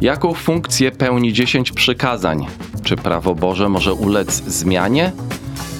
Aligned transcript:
Jaką 0.00 0.34
funkcję 0.34 0.90
pełni 0.90 1.32
dziesięć 1.32 1.72
przykazań? 1.72 2.46
Czy 2.82 2.96
prawo 2.96 3.34
Boże 3.34 3.68
może 3.68 3.94
ulec 3.94 4.32
zmianie? 4.32 5.12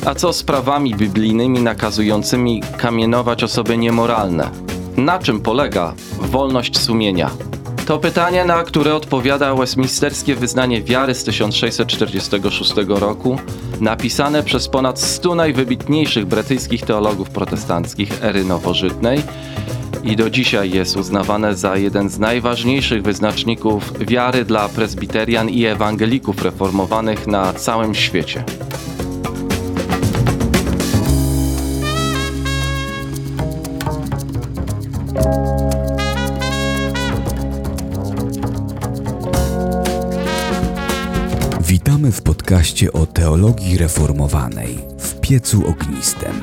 A 0.06 0.14
co 0.14 0.32
z 0.32 0.42
prawami 0.42 0.94
biblijnymi 0.94 1.62
nakazującymi 1.62 2.62
kamienować 2.76 3.44
osoby 3.44 3.78
niemoralne? 3.78 4.50
Na 4.96 5.18
czym 5.18 5.40
polega 5.40 5.94
wolność 6.20 6.78
sumienia? 6.78 7.30
To 7.86 7.98
pytanie, 7.98 8.44
na 8.44 8.62
które 8.62 8.94
odpowiada 8.94 9.54
Westminsterskie 9.54 10.34
wyznanie 10.34 10.82
wiary 10.82 11.14
z 11.14 11.24
1646 11.24 12.72
roku, 12.88 13.38
napisane 13.80 14.42
przez 14.42 14.68
ponad 14.68 15.00
100 15.00 15.34
najwybitniejszych 15.34 16.26
brytyjskich 16.26 16.82
teologów 16.82 17.30
protestanckich 17.30 18.24
ery 18.24 18.44
nowożytnej 18.44 19.22
i 20.04 20.16
do 20.16 20.30
dzisiaj 20.30 20.70
jest 20.70 20.96
uznawane 20.96 21.56
za 21.56 21.76
jeden 21.76 22.08
z 22.08 22.18
najważniejszych 22.18 23.02
wyznaczników 23.02 23.92
wiary 24.00 24.44
dla 24.44 24.68
prezbiterian 24.68 25.48
i 25.48 25.64
ewangelików 25.64 26.42
reformowanych 26.42 27.26
na 27.26 27.52
całym 27.52 27.94
świecie. 27.94 28.44
Witamy 41.60 42.12
w 42.12 42.22
podcaście 42.22 42.92
o 42.92 43.06
teologii 43.06 43.78
reformowanej 43.78 44.78
w 44.98 45.20
piecu 45.20 45.66
ognistym, 45.66 46.40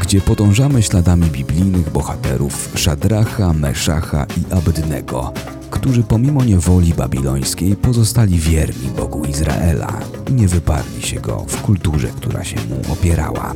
gdzie 0.00 0.20
podążamy 0.20 0.82
śladami 0.82 1.26
biblijnych 1.26 1.90
bohaterów 1.92 2.72
Szadracha, 2.74 3.52
Meszacha 3.52 4.26
i 4.36 4.52
Abednego, 4.54 5.32
którzy 5.70 6.02
pomimo 6.02 6.44
niewoli 6.44 6.94
babilońskiej 6.94 7.76
pozostali 7.76 8.38
wierni 8.38 8.88
Bogu 8.96 9.24
Izraela 9.24 10.00
i 10.30 10.32
nie 10.32 10.48
wyparli 10.48 11.02
się 11.02 11.20
go 11.20 11.44
w 11.48 11.62
kulturze, 11.62 12.08
która 12.08 12.44
się 12.44 12.56
mu 12.56 12.92
opierała. 12.92 13.54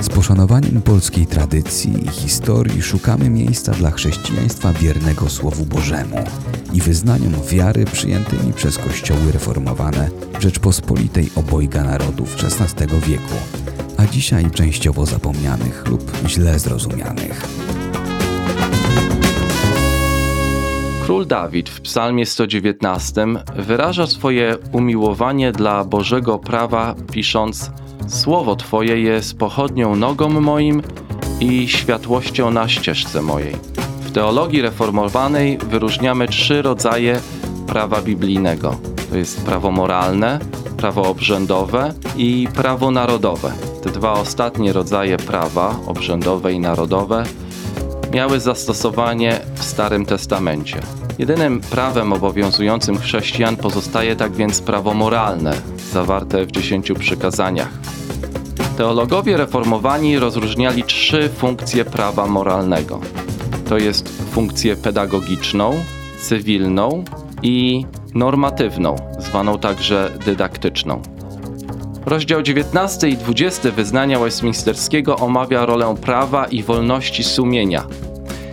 Z 0.00 0.08
poszanowaniem 0.08 0.82
polskiej 0.82 1.26
tradycji 1.26 2.04
i 2.06 2.08
historii 2.08 2.82
szukamy 2.82 3.30
miejsca 3.30 3.72
dla 3.72 3.90
chrześcijaństwa 3.90 4.72
wiernego 4.72 5.28
Słowu 5.30 5.64
Bożemu 5.64 6.24
i 6.72 6.80
wyznaniom 6.80 7.32
wiary 7.50 7.84
przyjętymi 7.84 8.52
przez 8.52 8.78
kościoły 8.78 9.32
reformowane 9.32 10.10
Rzeczpospolitej 10.40 11.30
obojga 11.36 11.84
narodów 11.84 12.36
XVI 12.44 12.86
wieku, 13.08 13.34
dzisiaj 14.08 14.50
częściowo 14.50 15.06
zapomnianych 15.06 15.84
lub 15.88 16.12
źle 16.26 16.58
zrozumianych. 16.58 17.48
Król 21.04 21.26
Dawid 21.26 21.68
w 21.68 21.80
Psalmie 21.80 22.26
119 22.26 23.26
wyraża 23.56 24.06
swoje 24.06 24.56
umiłowanie 24.72 25.52
dla 25.52 25.84
Bożego 25.84 26.38
prawa, 26.38 26.94
pisząc: 27.12 27.70
Słowo 28.08 28.56
Twoje 28.56 29.00
jest 29.00 29.38
pochodnią 29.38 29.96
nogom 29.96 30.40
moim 30.40 30.82
i 31.40 31.68
światłością 31.68 32.50
na 32.50 32.68
ścieżce 32.68 33.22
mojej. 33.22 33.56
W 34.00 34.12
teologii 34.12 34.62
reformowanej 34.62 35.58
wyróżniamy 35.58 36.28
trzy 36.28 36.62
rodzaje 36.62 37.20
prawa 37.66 38.02
biblijnego: 38.02 38.76
to 39.10 39.16
jest 39.16 39.44
prawo 39.44 39.70
moralne, 39.70 40.38
prawo 40.76 41.02
obrzędowe 41.02 41.94
i 42.16 42.48
prawo 42.54 42.90
narodowe. 42.90 43.73
Te 43.84 43.90
dwa 43.90 44.12
ostatnie 44.12 44.72
rodzaje 44.72 45.16
prawa, 45.16 45.76
obrzędowe 45.86 46.52
i 46.52 46.60
narodowe, 46.60 47.24
miały 48.12 48.40
zastosowanie 48.40 49.40
w 49.54 49.64
Starym 49.64 50.06
Testamencie. 50.06 50.80
Jedynym 51.18 51.60
prawem 51.60 52.12
obowiązującym 52.12 52.98
chrześcijan 52.98 53.56
pozostaje 53.56 54.16
tak 54.16 54.32
więc 54.32 54.60
prawo 54.60 54.94
moralne, 54.94 55.54
zawarte 55.92 56.46
w 56.46 56.50
dziesięciu 56.50 56.94
przykazaniach. 56.94 57.68
Teologowie 58.76 59.36
reformowani 59.36 60.18
rozróżniali 60.18 60.84
trzy 60.84 61.28
funkcje 61.28 61.84
prawa 61.84 62.26
moralnego. 62.26 63.00
To 63.68 63.78
jest 63.78 64.08
funkcję 64.32 64.76
pedagogiczną, 64.76 65.84
cywilną 66.20 67.04
i 67.42 67.86
normatywną, 68.14 68.96
zwaną 69.18 69.58
także 69.58 70.10
dydaktyczną. 70.24 71.13
Rozdział 72.06 72.42
19 72.42 73.08
i 73.08 73.16
20 73.16 73.70
wyznania 73.70 74.18
Westminsterskiego 74.18 75.16
omawia 75.16 75.66
rolę 75.66 75.94
prawa 76.00 76.46
i 76.46 76.62
wolności 76.62 77.24
sumienia. 77.24 77.86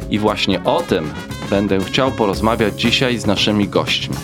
I 0.10 0.20
właśnie 0.20 0.64
o 0.64 0.82
tym 0.82 1.12
będę 1.50 1.80
chciał 1.80 2.12
porozmawiać 2.12 2.82
dzisiaj 2.82 3.18
z 3.18 3.26
naszymi 3.26 3.68
gośćmi. 3.68 4.16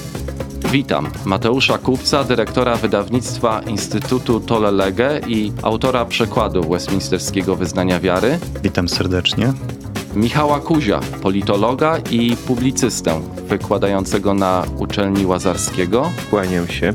Witam 0.72 1.10
Mateusza 1.26 1.78
Kupca, 1.78 2.24
dyrektora 2.24 2.76
wydawnictwa 2.76 3.62
Instytutu 3.62 4.40
Tolelege 4.40 5.22
i 5.28 5.52
autora 5.64 6.06
przekładu 6.06 6.70
Westminsterskiego 6.70 7.56
Wyznania 7.56 8.00
Wiary. 8.00 8.40
Witam 8.64 8.90
serdecznie. 8.90 9.54
Michała 10.16 10.60
Kuzia, 10.60 11.00
politologa 11.22 11.98
i 12.12 12.36
publicystę 12.36 13.22
wykładającego 13.48 14.34
na 14.34 14.64
uczelni 14.78 15.26
Łazarskiego. 15.26 16.12
Kłaniam 16.30 16.68
się. 16.68 16.94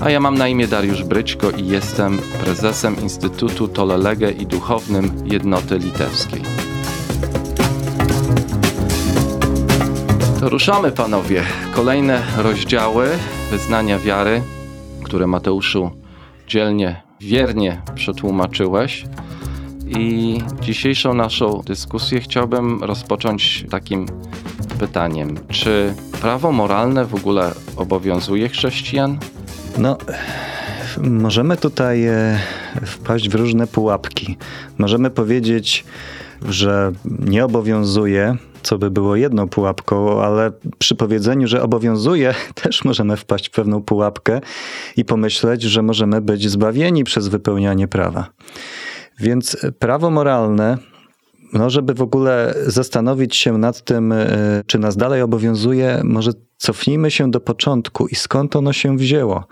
A 0.00 0.10
ja 0.10 0.20
mam 0.20 0.38
na 0.38 0.48
imię 0.48 0.68
Dariusz 0.68 1.04
Bryćko 1.04 1.50
i 1.50 1.66
jestem 1.66 2.18
prezesem 2.44 2.96
Instytutu 3.02 3.68
Tolelege 3.68 4.30
i 4.30 4.46
duchownym 4.46 5.12
Jednoty 5.24 5.78
Litewskiej. 5.78 6.42
To 10.40 10.48
ruszamy, 10.48 10.92
panowie. 10.92 11.42
Kolejne 11.74 12.22
rozdziały 12.36 13.08
wyznania 13.50 13.98
wiary, 13.98 14.42
które 15.04 15.26
Mateuszu 15.26 15.90
dzielnie, 16.46 17.02
wiernie 17.20 17.82
przetłumaczyłeś. 17.94 19.04
I 19.86 20.38
dzisiejszą 20.60 21.14
naszą 21.14 21.62
dyskusję 21.66 22.20
chciałbym 22.20 22.84
rozpocząć 22.84 23.64
takim 23.70 24.06
pytaniem: 24.78 25.34
czy 25.48 25.94
prawo 26.20 26.52
moralne 26.52 27.04
w 27.04 27.14
ogóle 27.14 27.54
obowiązuje 27.76 28.48
chrześcijan? 28.48 29.18
No, 29.80 29.98
możemy 30.98 31.56
tutaj 31.56 32.06
e, 32.06 32.38
wpaść 32.86 33.28
w 33.28 33.34
różne 33.34 33.66
pułapki. 33.66 34.36
Możemy 34.78 35.10
powiedzieć, 35.10 35.84
że 36.48 36.92
nie 37.18 37.44
obowiązuje, 37.44 38.36
co 38.62 38.78
by 38.78 38.90
było 38.90 39.16
jedną 39.16 39.48
pułapką, 39.48 40.22
ale 40.22 40.52
przy 40.78 40.94
powiedzeniu, 40.94 41.46
że 41.46 41.62
obowiązuje, 41.62 42.34
też 42.62 42.84
możemy 42.84 43.16
wpaść 43.16 43.48
w 43.48 43.50
pewną 43.50 43.82
pułapkę 43.82 44.40
i 44.96 45.04
pomyśleć, 45.04 45.62
że 45.62 45.82
możemy 45.82 46.20
być 46.20 46.50
zbawieni 46.50 47.04
przez 47.04 47.28
wypełnianie 47.28 47.88
prawa. 47.88 48.26
Więc 49.18 49.56
prawo 49.78 50.10
moralne, 50.10 50.78
no 51.52 51.70
żeby 51.70 51.94
w 51.94 52.02
ogóle 52.02 52.54
zastanowić 52.66 53.36
się 53.36 53.58
nad 53.58 53.84
tym, 53.84 54.12
e, 54.12 54.26
czy 54.66 54.78
nas 54.78 54.96
dalej 54.96 55.22
obowiązuje, 55.22 56.00
może 56.04 56.32
cofnijmy 56.60 57.10
się 57.10 57.30
do 57.30 57.40
początku 57.40 58.06
i 58.06 58.14
skąd 58.14 58.56
ono 58.56 58.72
się 58.72 58.96
wzięło. 58.96 59.44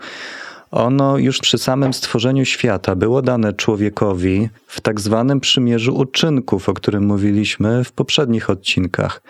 Ono 0.71 1.17
już 1.17 1.39
przy 1.39 1.57
samym 1.57 1.93
stworzeniu 1.93 2.45
świata 2.45 2.95
było 2.95 3.21
dane 3.21 3.53
człowiekowi 3.53 4.49
w 4.67 4.81
tak 4.81 5.01
zwanym 5.01 5.39
przymierzu 5.39 5.95
uczynków, 5.95 6.69
o 6.69 6.73
którym 6.73 7.05
mówiliśmy 7.05 7.83
w 7.83 7.91
poprzednich 7.91 8.49
odcinkach. 8.49 9.21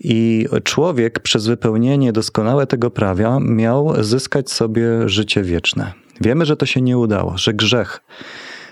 I 0.00 0.46
człowiek 0.64 1.20
przez 1.20 1.46
wypełnienie 1.46 2.12
doskonałe 2.12 2.66
tego 2.66 2.90
prawa 2.90 3.40
miał 3.40 4.04
zyskać 4.04 4.50
sobie 4.50 5.08
życie 5.08 5.42
wieczne. 5.42 5.92
Wiemy, 6.20 6.46
że 6.46 6.56
to 6.56 6.66
się 6.66 6.80
nie 6.80 6.98
udało, 6.98 7.38
że 7.38 7.54
grzech 7.54 8.00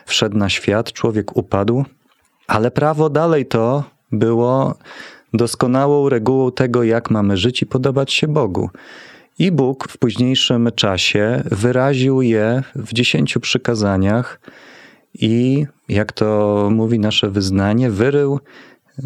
wszedł 0.06 0.36
na 0.36 0.48
świat, 0.48 0.92
człowiek 0.92 1.36
upadł, 1.36 1.84
ale 2.46 2.70
prawo 2.70 3.10
dalej 3.10 3.46
to 3.46 3.84
było 4.12 4.74
doskonałą 5.34 6.08
regułą 6.08 6.52
tego, 6.52 6.82
jak 6.82 7.10
mamy 7.10 7.36
żyć 7.36 7.62
i 7.62 7.66
podobać 7.66 8.12
się 8.12 8.28
Bogu. 8.28 8.70
I 9.38 9.52
Bóg 9.52 9.88
w 9.88 9.98
późniejszym 9.98 10.68
czasie 10.74 11.42
wyraził 11.44 12.22
je 12.22 12.62
w 12.74 12.92
dziesięciu 12.92 13.40
przykazaniach 13.40 14.40
i, 15.14 15.66
jak 15.88 16.12
to 16.12 16.68
mówi 16.72 16.98
nasze 16.98 17.30
wyznanie, 17.30 17.90
wyrył 17.90 18.40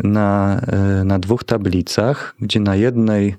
na, 0.04 0.60
na 1.04 1.18
dwóch 1.18 1.44
tablicach, 1.44 2.34
gdzie 2.40 2.60
na 2.60 2.76
jednej 2.76 3.36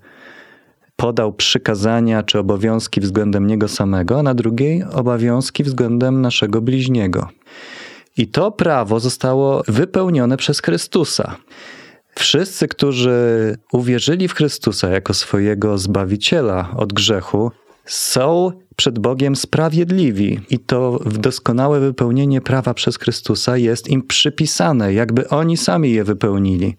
podał 0.95 1.33
przykazania 1.33 2.23
czy 2.23 2.39
obowiązki 2.39 3.01
względem 3.01 3.47
niego 3.47 3.67
samego, 3.67 4.19
a 4.19 4.23
na 4.23 4.33
drugiej 4.33 4.83
obowiązki 4.83 5.63
względem 5.63 6.21
naszego 6.21 6.61
bliźniego. 6.61 7.29
I 8.17 8.27
to 8.27 8.51
prawo 8.51 8.99
zostało 8.99 9.63
wypełnione 9.67 10.37
przez 10.37 10.61
Chrystusa. 10.61 11.35
Wszyscy, 12.15 12.67
którzy 12.67 13.57
uwierzyli 13.71 14.27
w 14.27 14.33
Chrystusa 14.33 14.89
jako 14.89 15.13
swojego 15.13 15.77
zbawiciela 15.77 16.73
od 16.77 16.93
grzechu, 16.93 17.51
są 17.85 18.51
przed 18.75 18.99
Bogiem 18.99 19.35
sprawiedliwi 19.35 20.39
i 20.49 20.59
to 20.59 20.99
doskonałe 21.05 21.79
wypełnienie 21.79 22.41
prawa 22.41 22.73
przez 22.73 22.97
Chrystusa 22.97 23.57
jest 23.57 23.87
im 23.87 24.07
przypisane, 24.07 24.93
jakby 24.93 25.29
oni 25.29 25.57
sami 25.57 25.91
je 25.91 26.03
wypełnili. 26.03 26.77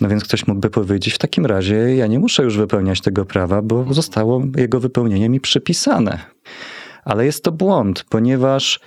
No 0.00 0.08
więc 0.08 0.24
ktoś 0.24 0.46
mógłby 0.46 0.70
powiedzieć, 0.70 1.14
w 1.14 1.18
takim 1.18 1.46
razie 1.46 1.74
ja 1.74 2.06
nie 2.06 2.18
muszę 2.18 2.42
już 2.42 2.56
wypełniać 2.56 3.00
tego 3.00 3.24
prawa, 3.24 3.62
bo 3.62 3.94
zostało 3.94 4.42
jego 4.56 4.80
wypełnienie 4.80 5.28
mi 5.28 5.40
przypisane. 5.40 6.18
Ale 7.04 7.26
jest 7.26 7.44
to 7.44 7.52
błąd, 7.52 8.04
ponieważ 8.08 8.80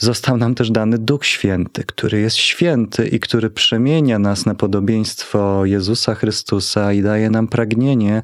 został 0.00 0.36
nam 0.36 0.54
też 0.54 0.70
dany 0.70 0.98
Duch 0.98 1.26
Święty, 1.26 1.84
który 1.84 2.20
jest 2.20 2.36
święty 2.36 3.08
i 3.08 3.20
który 3.20 3.50
przemienia 3.50 4.18
nas 4.18 4.46
na 4.46 4.54
podobieństwo 4.54 5.64
Jezusa 5.64 6.14
Chrystusa 6.14 6.92
i 6.92 7.02
daje 7.02 7.30
nam 7.30 7.48
pragnienie, 7.48 8.22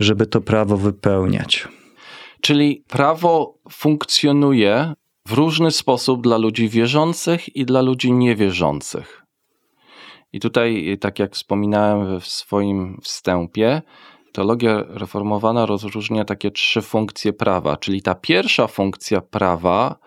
żeby 0.00 0.26
to 0.26 0.40
prawo 0.40 0.76
wypełniać. 0.76 1.68
Czyli 2.40 2.84
prawo 2.88 3.58
funkcjonuje 3.70 4.94
w 5.28 5.32
różny 5.32 5.70
sposób 5.70 6.22
dla 6.22 6.36
ludzi 6.36 6.68
wierzących 6.68 7.56
i 7.56 7.64
dla 7.64 7.80
ludzi 7.82 8.12
niewierzących. 8.12 9.22
I 10.32 10.40
tutaj, 10.40 10.98
tak 11.00 11.18
jak 11.18 11.34
wspominałem 11.34 12.20
w 12.20 12.26
swoim 12.26 12.98
wstępie, 13.02 13.82
teologia 14.32 14.84
reformowana 14.88 15.66
rozróżnia 15.66 16.24
takie 16.24 16.50
trzy 16.50 16.82
funkcje 16.82 17.32
prawa. 17.32 17.76
Czyli 17.76 18.02
ta 18.02 18.14
pierwsza 18.14 18.66
funkcja 18.66 19.20
prawa, 19.20 19.98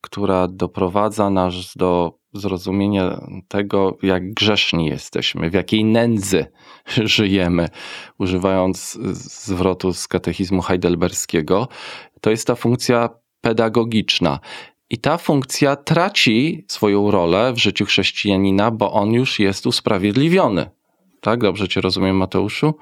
która 0.00 0.48
doprowadza 0.48 1.30
nas 1.30 1.54
do 1.76 2.18
zrozumienia 2.32 3.20
tego, 3.48 3.98
jak 4.02 4.34
grzeszni 4.34 4.86
jesteśmy, 4.86 5.50
w 5.50 5.54
jakiej 5.54 5.84
nędzy 5.84 6.46
żyjemy, 7.16 7.68
używając 8.18 8.98
zwrotu 9.12 9.92
z 9.92 10.08
katechizmu 10.08 10.62
heidelberskiego, 10.62 11.68
to 12.20 12.30
jest 12.30 12.46
ta 12.46 12.54
funkcja 12.54 13.08
pedagogiczna. 13.40 14.40
I 14.90 14.98
ta 14.98 15.18
funkcja 15.18 15.76
traci 15.76 16.64
swoją 16.68 17.10
rolę 17.10 17.52
w 17.52 17.58
życiu 17.58 17.84
chrześcijanina, 17.84 18.70
bo 18.70 18.92
on 18.92 19.12
już 19.12 19.38
jest 19.38 19.66
usprawiedliwiony. 19.66 20.70
Tak? 21.20 21.40
Dobrze 21.40 21.68
Cię 21.68 21.80
rozumiem, 21.80 22.16
Mateuszu? 22.16 22.74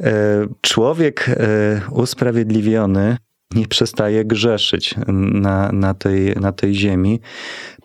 E, 0.00 0.12
człowiek 0.60 1.28
e, 1.28 1.80
usprawiedliwiony 1.90 3.16
nie 3.54 3.66
przestaje 3.68 4.24
grzeszyć 4.24 4.94
na, 5.06 5.72
na, 5.72 5.94
tej, 5.94 6.36
na 6.36 6.52
tej 6.52 6.74
ziemi. 6.74 7.20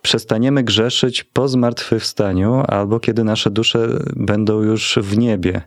Przestaniemy 0.02 0.64
grzeszyć 0.64 1.24
po 1.24 1.48
zmartwychwstaniu 1.48 2.64
albo 2.68 3.00
kiedy 3.00 3.24
nasze 3.24 3.52
dusze 3.52 3.88
będą 4.16 4.62
już 4.62 5.00
w 5.02 5.18
niebie. 5.18 5.62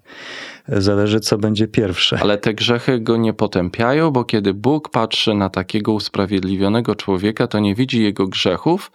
Zależy, 0.68 1.20
co 1.20 1.38
będzie 1.38 1.68
pierwsze. 1.68 2.18
Ale 2.20 2.38
te 2.38 2.54
grzechy 2.54 3.00
go 3.00 3.16
nie 3.16 3.32
potępiają, 3.32 4.10
bo 4.10 4.24
kiedy 4.24 4.54
Bóg 4.54 4.88
patrzy 4.88 5.34
na 5.34 5.50
takiego 5.50 5.92
usprawiedliwionego 5.92 6.94
człowieka, 6.94 7.46
to 7.46 7.58
nie 7.58 7.74
widzi 7.74 8.02
jego 8.02 8.26
grzechów, 8.26 8.92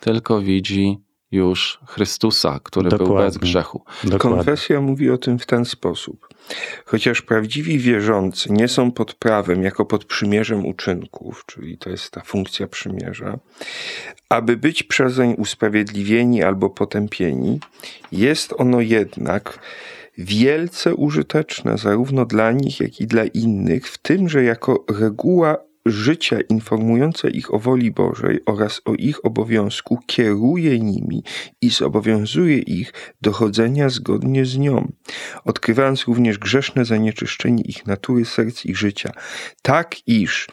tylko 0.00 0.40
widzi 0.40 0.98
już 1.32 1.80
Chrystusa, 1.86 2.60
który 2.62 2.90
Dokładnie. 2.90 3.14
był 3.14 3.24
bez 3.24 3.38
grzechu. 3.38 3.84
Dokładnie. 4.04 4.18
Konfesja 4.18 4.80
mówi 4.80 5.10
o 5.10 5.18
tym 5.18 5.38
w 5.38 5.46
ten 5.46 5.64
sposób. 5.64 6.28
Chociaż 6.84 7.22
prawdziwi 7.22 7.78
wierzący 7.78 8.52
nie 8.52 8.68
są 8.68 8.92
pod 8.92 9.14
prawem 9.14 9.62
jako 9.62 9.84
pod 9.84 10.04
przymierzem 10.04 10.66
uczynków, 10.66 11.44
czyli 11.46 11.78
to 11.78 11.90
jest 11.90 12.10
ta 12.10 12.20
funkcja 12.20 12.66
przymierza, 12.66 13.38
aby 14.28 14.56
być 14.56 14.82
przezeń 14.82 15.34
usprawiedliwieni 15.38 16.42
albo 16.42 16.70
potępieni, 16.70 17.60
jest 18.12 18.54
ono 18.58 18.80
jednak 18.80 19.58
wielce 20.18 20.94
użyteczne 20.94 21.78
zarówno 21.78 22.24
dla 22.24 22.52
nich, 22.52 22.80
jak 22.80 23.00
i 23.00 23.06
dla 23.06 23.24
innych, 23.24 23.88
w 23.88 23.98
tym, 23.98 24.28
że 24.28 24.42
jako 24.44 24.84
reguła 24.90 25.56
życia 25.86 26.40
informujące 26.48 27.30
ich 27.30 27.54
o 27.54 27.58
woli 27.58 27.90
Bożej 27.90 28.40
oraz 28.46 28.80
o 28.84 28.94
ich 28.94 29.24
obowiązku 29.24 29.98
kieruje 30.06 30.78
nimi 30.78 31.22
i 31.60 31.70
zobowiązuje 31.70 32.58
ich 32.58 32.92
do 33.22 33.32
chodzenia 33.32 33.88
zgodnie 33.88 34.46
z 34.46 34.58
nią, 34.58 34.92
odkrywając 35.44 36.04
również 36.06 36.38
grzeszne 36.38 36.84
zanieczyszczenie 36.84 37.62
ich 37.62 37.86
natury, 37.86 38.24
serc 38.24 38.64
i 38.64 38.74
życia, 38.74 39.12
tak 39.62 40.08
iż 40.08 40.48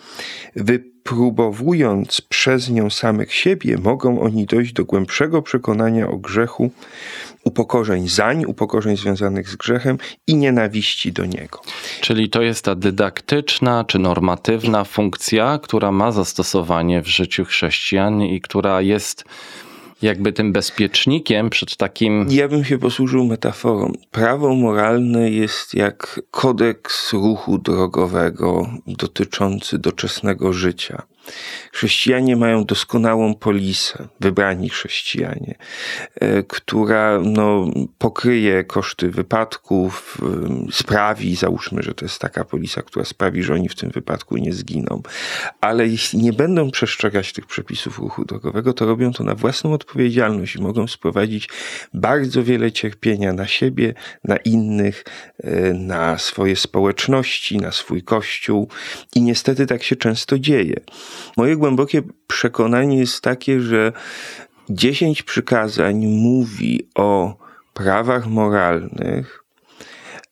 wypróbowując 1.09 2.21
przez 2.21 2.69
nią 2.69 2.89
samych 2.89 3.33
siebie, 3.33 3.77
mogą 3.77 4.21
oni 4.21 4.45
dojść 4.45 4.73
do 4.73 4.85
głębszego 4.85 5.41
przekonania 5.41 6.07
o 6.07 6.17
grzechu, 6.17 6.71
upokorzeń 7.43 8.07
zań, 8.07 8.45
upokorzeń 8.45 8.97
związanych 8.97 9.49
z 9.49 9.55
grzechem 9.55 9.97
i 10.27 10.35
nienawiści 10.35 11.11
do 11.11 11.25
niego. 11.25 11.61
Czyli 12.01 12.29
to 12.29 12.41
jest 12.41 12.65
ta 12.65 12.75
dydaktyczna 12.75 13.83
czy 13.87 13.99
normatywna 13.99 14.83
funkcja, 14.83 15.59
która 15.63 15.91
ma 15.91 16.11
zastosowanie 16.11 17.01
w 17.01 17.07
życiu 17.07 17.45
chrześcijan 17.45 18.21
i 18.21 18.41
która 18.41 18.81
jest 18.81 19.25
jakby 20.01 20.33
tym 20.33 20.53
bezpiecznikiem 20.53 21.49
przed 21.49 21.77
takim. 21.77 22.27
Ja 22.29 22.47
bym 22.47 22.65
się 22.65 22.77
posłużył 22.77 23.25
metaforą. 23.25 23.91
Prawo 24.11 24.55
moralne 24.55 25.31
jest 25.31 25.73
jak 25.73 26.21
kodeks 26.31 27.13
ruchu 27.13 27.57
drogowego 27.57 28.69
dotyczący 28.87 29.79
doczesnego 29.79 30.53
życia. 30.53 31.01
Chrześcijanie 31.71 32.35
mają 32.35 32.65
doskonałą 32.65 33.35
polisę, 33.35 34.07
wybrani 34.19 34.69
chrześcijanie, 34.69 35.55
e, 36.15 36.43
która 36.43 37.19
no, 37.23 37.65
pokryje 37.97 38.63
koszty 38.63 39.11
wypadków, 39.11 40.17
sprawi, 40.71 41.35
załóżmy, 41.35 41.83
że 41.83 41.93
to 41.93 42.05
jest 42.05 42.19
taka 42.19 42.45
polisa, 42.45 42.81
która 42.81 43.05
sprawi, 43.05 43.43
że 43.43 43.53
oni 43.53 43.69
w 43.69 43.75
tym 43.75 43.89
wypadku 43.89 44.37
nie 44.37 44.53
zginą. 44.53 45.01
Ale 45.61 45.87
jeśli 45.87 46.19
nie 46.19 46.33
będą 46.33 46.71
przestrzegać 46.71 47.33
tych 47.33 47.45
przepisów 47.45 47.99
ruchu 47.99 48.25
drogowego, 48.25 48.73
to 48.73 48.85
robią 48.85 49.11
to 49.11 49.23
na 49.23 49.35
własną 49.35 49.73
odpowiedzialność 49.73 50.55
i 50.55 50.61
mogą 50.61 50.87
sprowadzić 50.87 51.49
bardzo 51.93 52.43
wiele 52.43 52.71
cierpienia 52.71 53.33
na 53.33 53.47
siebie, 53.47 53.93
na 54.23 54.37
innych, 54.37 55.03
e, 55.43 55.73
na 55.73 56.17
swoje 56.17 56.55
społeczności, 56.55 57.57
na 57.57 57.71
swój 57.71 58.03
kościół. 58.03 58.69
I 59.15 59.21
niestety 59.21 59.65
tak 59.65 59.83
się 59.83 59.95
często 59.95 60.39
dzieje. 60.39 60.75
Moje 61.37 61.55
głębokie 61.55 62.01
przekonanie 62.27 62.97
jest 62.97 63.21
takie, 63.21 63.61
że 63.61 63.91
dziesięć 64.69 65.23
przykazań 65.23 66.05
mówi 66.07 66.87
o 66.95 67.37
prawach 67.73 68.27
moralnych, 68.27 69.43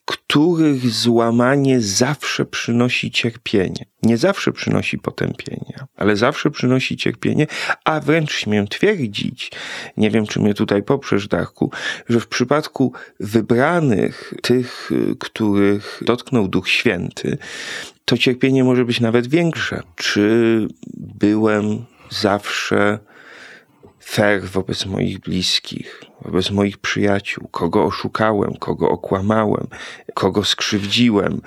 których 0.07 0.89
złamanie 0.89 1.81
zawsze 1.81 2.45
przynosi 2.45 3.11
cierpienie. 3.11 3.85
Nie 4.03 4.17
zawsze 4.17 4.51
przynosi 4.51 4.97
potępienia, 4.97 5.87
ale 5.95 6.15
zawsze 6.15 6.51
przynosi 6.51 6.97
cierpienie, 6.97 7.47
a 7.85 7.99
wręcz 7.99 8.33
śmiem 8.33 8.67
twierdzić, 8.67 9.51
nie 9.97 10.11
wiem 10.11 10.27
czy 10.27 10.39
mnie 10.39 10.53
tutaj 10.53 10.83
poprzesz, 10.83 11.27
Darku, 11.27 11.71
że 12.09 12.19
w 12.19 12.27
przypadku 12.27 12.93
wybranych, 13.19 14.33
tych, 14.41 14.91
których 15.19 16.01
dotknął 16.05 16.47
Duch 16.47 16.69
Święty, 16.69 17.37
to 18.07 18.17
cierpienie 18.17 18.63
może 18.63 18.85
być 18.85 18.99
nawet 18.99 19.27
większe. 19.27 19.83
Czy 19.95 20.67
byłem 20.97 21.85
zawsze 22.09 22.99
fair 23.99 24.43
wobec 24.43 24.85
moich 24.85 25.19
bliskich, 25.19 26.01
wobec 26.21 26.51
moich 26.51 26.77
przyjaciół, 26.77 27.47
kogo 27.51 27.83
oszukałem, 27.83 28.53
kogo 28.53 28.89
okłamałem, 28.89 29.67
kogo 30.13 30.43
skrzywdziłem? 30.43 31.41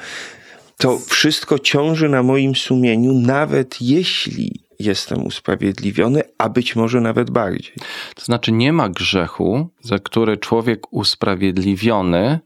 To 0.77 0.99
wszystko 0.99 1.59
ciąży 1.59 2.09
na 2.09 2.23
moim 2.23 2.55
sumieniu, 2.55 3.13
nawet 3.13 3.83
jeśli 3.83 4.61
jestem 4.79 5.27
usprawiedliwiony, 5.27 6.23
a 6.39 6.49
być 6.49 6.77
może 6.77 7.01
nawet 7.01 7.31
bardziej. 7.31 7.75
To 8.15 8.25
znaczy, 8.25 8.53
nie 8.53 8.73
ma 8.73 8.89
grzechu, 8.89 9.69
za 9.81 9.99
który 9.99 10.37
człowiek 10.37 10.93
usprawiedliwiony 10.93 12.41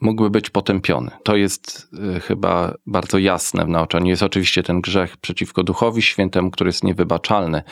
mógłby 0.00 0.30
być 0.30 0.50
potępiony. 0.50 1.10
To 1.22 1.36
jest 1.36 1.88
y, 2.16 2.20
chyba 2.20 2.74
bardzo 2.86 3.18
jasne 3.18 3.64
w 3.64 3.68
nauczaniu. 3.68 4.06
Jest 4.06 4.22
oczywiście 4.22 4.62
ten 4.62 4.80
grzech 4.80 5.16
przeciwko 5.16 5.62
Duchowi 5.62 6.02
Świętemu, 6.02 6.50
który 6.50 6.68
jest 6.68 6.84
niewybaczalny, 6.84 7.62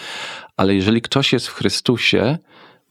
ale 0.56 0.74
jeżeli 0.74 1.02
ktoś 1.02 1.32
jest 1.32 1.48
w 1.48 1.52
Chrystusie, 1.52 2.38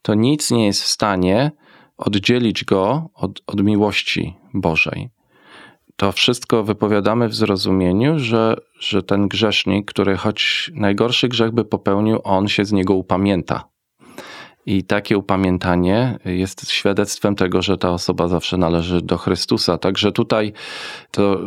to 0.02 0.14
nic 0.14 0.52
nie 0.52 0.66
jest 0.66 0.84
w 0.84 0.88
stanie 0.88 1.52
oddzielić 1.98 2.66
go 2.66 3.10
od, 3.14 3.42
od 3.48 3.64
miłości 3.64 4.34
Bożej. 4.54 5.10
To 5.96 6.12
wszystko 6.12 6.64
wypowiadamy 6.64 7.30
w 7.30 7.36
zrozumieniu, 7.36 8.20
że, 8.20 8.58
że 8.80 9.04
ten 9.04 9.28
grzesznik, 9.28 9.92
który 9.92 10.18
choć 10.18 10.72
najgorszy 10.74 11.28
grzech 11.28 11.52
by 11.52 11.66
popełnił, 11.66 12.20
on 12.24 12.48
się 12.48 12.66
z 12.66 12.72
niego 12.72 12.94
upamięta 12.94 13.75
i 14.66 14.84
takie 14.84 15.18
upamiętanie 15.18 16.20
jest 16.26 16.72
świadectwem 16.72 17.36
tego, 17.36 17.62
że 17.62 17.78
ta 17.78 17.92
osoba 17.92 18.28
zawsze 18.28 18.58
należy 18.58 19.02
do 19.02 19.18
Chrystusa. 19.18 19.78
Także 19.78 20.12
tutaj 20.12 20.54
to 21.12 21.40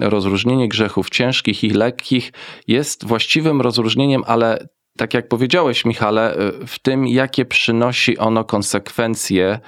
rozróżnienie 0.00 0.68
grzechów 0.68 1.10
ciężkich 1.10 1.64
i 1.64 1.70
lekkich 1.70 2.32
jest 2.68 3.06
właściwym 3.06 3.60
rozróżnieniem, 3.60 4.22
ale 4.26 4.68
tak 4.96 5.14
jak 5.14 5.28
powiedziałeś, 5.28 5.84
Michale, 5.84 6.36
w 6.66 6.78
tym, 6.78 7.06
jakie 7.06 7.44
przynosi 7.44 8.18
ono 8.18 8.44
konsekwencje 8.44 9.58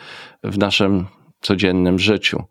w 0.44 0.58
naszym 0.58 1.06
codziennym 1.44 1.98
życiu. 1.98 2.42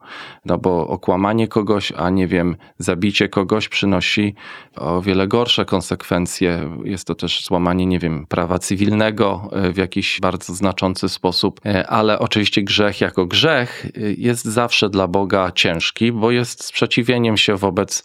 No 0.45 0.57
bo 0.57 0.87
okłamanie 0.87 1.47
kogoś, 1.47 1.93
a 1.97 2.09
nie 2.09 2.27
wiem, 2.27 2.55
zabicie 2.77 3.29
kogoś 3.29 3.69
przynosi 3.69 4.35
o 4.75 5.01
wiele 5.01 5.27
gorsze 5.27 5.65
konsekwencje. 5.65 6.69
Jest 6.83 7.07
to 7.07 7.15
też 7.15 7.45
złamanie, 7.45 7.85
nie 7.85 7.99
wiem, 7.99 8.25
prawa 8.27 8.59
cywilnego 8.59 9.49
w 9.73 9.77
jakiś 9.77 10.19
bardzo 10.21 10.53
znaczący 10.53 11.09
sposób, 11.09 11.61
ale 11.87 12.19
oczywiście 12.19 12.61
grzech 12.61 13.01
jako 13.01 13.25
grzech 13.25 13.85
jest 14.17 14.45
zawsze 14.45 14.89
dla 14.89 15.07
Boga 15.07 15.51
ciężki, 15.55 16.11
bo 16.11 16.31
jest 16.31 16.63
sprzeciwieniem 16.63 17.37
się 17.37 17.55
wobec 17.55 18.03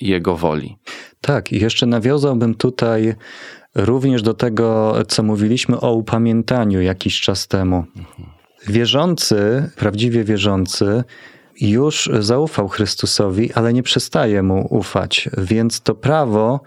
Jego 0.00 0.36
woli. 0.36 0.76
Tak, 1.20 1.52
i 1.52 1.60
jeszcze 1.60 1.86
nawiązałbym 1.86 2.54
tutaj 2.54 3.14
również 3.74 4.22
do 4.22 4.34
tego, 4.34 4.94
co 5.08 5.22
mówiliśmy 5.22 5.80
o 5.80 5.92
upamiętaniu 5.92 6.82
jakiś 6.82 7.20
czas 7.20 7.48
temu. 7.48 7.84
Wierzący, 8.68 9.70
prawdziwie 9.76 10.24
wierzący, 10.24 11.04
już 11.60 12.10
zaufał 12.20 12.68
Chrystusowi, 12.68 13.52
ale 13.52 13.72
nie 13.72 13.82
przestaje 13.82 14.42
mu 14.42 14.66
ufać, 14.70 15.28
więc 15.38 15.80
to 15.80 15.94
prawo 15.94 16.60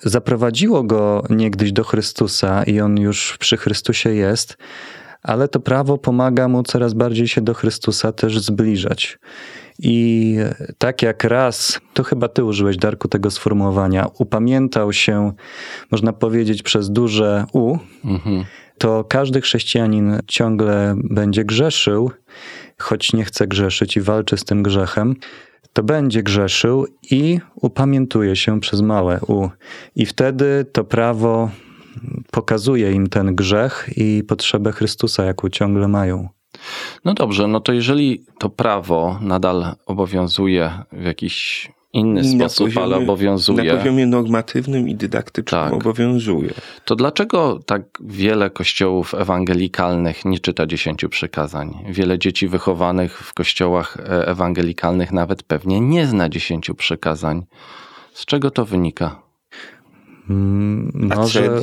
zaprowadziło 0.00 0.82
go 0.82 1.24
niegdyś 1.30 1.72
do 1.72 1.84
Chrystusa 1.84 2.64
i 2.64 2.80
on 2.80 2.98
już 2.98 3.36
przy 3.38 3.56
Chrystusie 3.56 4.14
jest, 4.14 4.56
ale 5.22 5.48
to 5.48 5.60
prawo 5.60 5.98
pomaga 5.98 6.48
mu 6.48 6.62
coraz 6.62 6.94
bardziej 6.94 7.28
się 7.28 7.40
do 7.40 7.54
Chrystusa 7.54 8.12
też 8.12 8.40
zbliżać. 8.40 9.18
I 9.78 10.36
tak 10.78 11.02
jak 11.02 11.24
raz, 11.24 11.80
to 11.94 12.02
chyba 12.02 12.28
ty 12.28 12.44
użyłeś, 12.44 12.76
Darku, 12.76 13.08
tego 13.08 13.30
sformułowania, 13.30 14.06
upamiętał 14.18 14.92
się, 14.92 15.32
można 15.90 16.12
powiedzieć, 16.12 16.62
przez 16.62 16.90
duże 16.90 17.44
U, 17.52 17.76
mhm. 18.04 18.44
To 18.78 19.04
każdy 19.04 19.40
chrześcijanin 19.40 20.18
ciągle 20.26 20.94
będzie 21.04 21.44
grzeszył, 21.44 22.10
choć 22.78 23.12
nie 23.12 23.24
chce 23.24 23.46
grzeszyć 23.46 23.96
i 23.96 24.00
walczy 24.00 24.36
z 24.36 24.44
tym 24.44 24.62
grzechem, 24.62 25.16
to 25.72 25.82
będzie 25.82 26.22
grzeszył 26.22 26.86
i 27.10 27.40
upamiętuje 27.54 28.36
się 28.36 28.60
przez 28.60 28.80
małe 28.80 29.20
U. 29.28 29.48
I 29.96 30.06
wtedy 30.06 30.66
to 30.72 30.84
prawo 30.84 31.50
pokazuje 32.30 32.92
im 32.92 33.08
ten 33.08 33.34
grzech 33.34 33.90
i 33.96 34.24
potrzebę 34.28 34.72
Chrystusa, 34.72 35.24
jaką 35.24 35.48
ciągle 35.48 35.88
mają. 35.88 36.28
No 37.04 37.14
dobrze, 37.14 37.46
no 37.46 37.60
to 37.60 37.72
jeżeli 37.72 38.24
to 38.38 38.50
prawo 38.50 39.18
nadal 39.20 39.74
obowiązuje 39.86 40.72
w 40.92 41.04
jakiś 41.04 41.70
inny 41.98 42.22
na 42.22 42.48
sposób, 42.48 42.66
poziomie, 42.66 42.84
ale 42.84 42.96
obowiązuje. 42.96 43.72
Na 43.72 43.78
poziomie 43.78 44.06
normatywnym 44.06 44.88
i 44.88 44.94
dydaktycznym 44.94 45.60
tak. 45.60 45.72
obowiązuje. 45.72 46.50
To 46.84 46.96
dlaczego 46.96 47.60
tak 47.66 47.82
wiele 48.00 48.50
kościołów 48.50 49.14
ewangelikalnych 49.14 50.24
nie 50.24 50.38
czyta 50.38 50.66
dziesięciu 50.66 51.08
przykazań? 51.08 51.74
Wiele 51.88 52.18
dzieci 52.18 52.48
wychowanych 52.48 53.18
w 53.18 53.34
kościołach 53.34 53.96
e, 53.96 54.28
ewangelikalnych 54.28 55.12
nawet 55.12 55.42
pewnie 55.42 55.80
nie 55.80 56.06
zna 56.06 56.28
dziesięciu 56.28 56.74
przykazań. 56.74 57.46
Z 58.12 58.24
czego 58.24 58.50
to 58.50 58.64
wynika? 58.64 59.22
Mm, 60.30 61.10
może... 61.16 61.62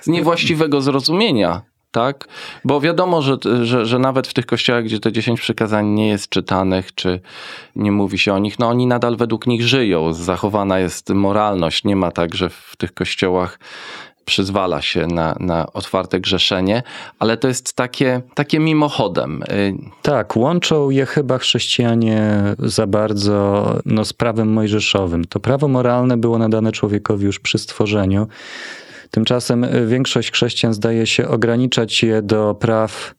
Z 0.00 0.08
niewłaściwego 0.08 0.80
zrozumienia 0.80 1.62
tak? 1.96 2.28
Bo 2.64 2.80
wiadomo, 2.80 3.22
że, 3.22 3.36
że, 3.62 3.86
że 3.86 3.98
nawet 3.98 4.28
w 4.28 4.34
tych 4.34 4.46
kościołach, 4.46 4.84
gdzie 4.84 5.00
te 5.00 5.12
dziesięć 5.12 5.40
przykazań 5.40 5.86
nie 5.86 6.08
jest 6.08 6.28
czytanych, 6.28 6.94
czy 6.94 7.20
nie 7.76 7.92
mówi 7.92 8.18
się 8.18 8.34
o 8.34 8.38
nich, 8.38 8.58
no 8.58 8.68
oni 8.68 8.86
nadal 8.86 9.16
według 9.16 9.46
nich 9.46 9.62
żyją. 9.62 10.12
Zachowana 10.12 10.78
jest 10.78 11.10
moralność. 11.10 11.84
Nie 11.84 11.96
ma 11.96 12.10
tak, 12.10 12.34
że 12.34 12.50
w 12.50 12.76
tych 12.78 12.94
kościołach 12.94 13.58
przyzwala 14.24 14.82
się 14.82 15.06
na, 15.06 15.36
na 15.40 15.72
otwarte 15.72 16.20
grzeszenie, 16.20 16.82
ale 17.18 17.36
to 17.36 17.48
jest 17.48 17.76
takie, 17.76 18.22
takie 18.34 18.58
mimochodem. 18.58 19.42
Tak, 20.02 20.36
łączą 20.36 20.90
je 20.90 21.06
chyba 21.06 21.38
chrześcijanie 21.38 22.42
za 22.58 22.86
bardzo 22.86 23.64
no, 23.86 24.04
z 24.04 24.12
prawem 24.12 24.52
mojżeszowym. 24.52 25.24
To 25.24 25.40
prawo 25.40 25.68
moralne 25.68 26.16
było 26.16 26.38
nadane 26.38 26.72
człowiekowi 26.72 27.24
już 27.26 27.38
przy 27.38 27.58
stworzeniu. 27.58 28.26
Tymczasem 29.16 29.64
y, 29.64 29.86
większość 29.86 30.32
chrześcijan 30.32 30.74
zdaje 30.74 31.06
się 31.06 31.28
ograniczać 31.28 32.02
je 32.02 32.22
do 32.22 32.54
praw 32.54 33.14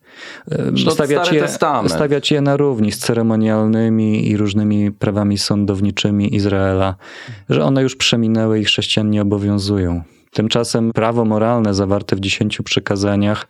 y, 0.52 0.92
stawiać 0.92 1.32
je, 1.32 1.48
stawiać 1.88 2.32
je 2.32 2.42
na 2.42 2.58
równi 2.58 2.92
z 2.92 2.98
ceremonialnymi 2.98 4.30
i 4.30 4.38
różnymi 4.38 4.92
prawami 4.92 5.38
sądowniczymi 5.38 6.36
Izraela, 6.36 6.96
że 7.50 7.64
one 7.64 7.84
już 7.84 7.96
przeminęły 7.96 8.60
i 8.60 8.66
chrześcijan 8.66 9.10
nie 9.10 9.22
obowiązują. 9.22 10.02
Tymczasem 10.32 10.92
prawo 10.92 11.26
moralne 11.26 11.74
zawarte 11.74 12.16
w 12.16 12.20
dziesięciu 12.20 12.64
przykazaniach 12.64 13.48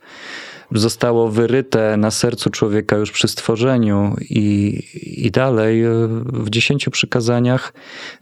zostało 0.72 1.28
wyryte 1.28 1.96
na 1.96 2.10
sercu 2.10 2.50
człowieka 2.50 2.96
już 2.96 3.10
przy 3.10 3.28
stworzeniu 3.28 4.16
i, 4.20 4.78
i 5.26 5.30
dalej 5.30 5.82
w 6.24 6.50
dziesięciu 6.50 6.90
przykazaniach 6.90 7.72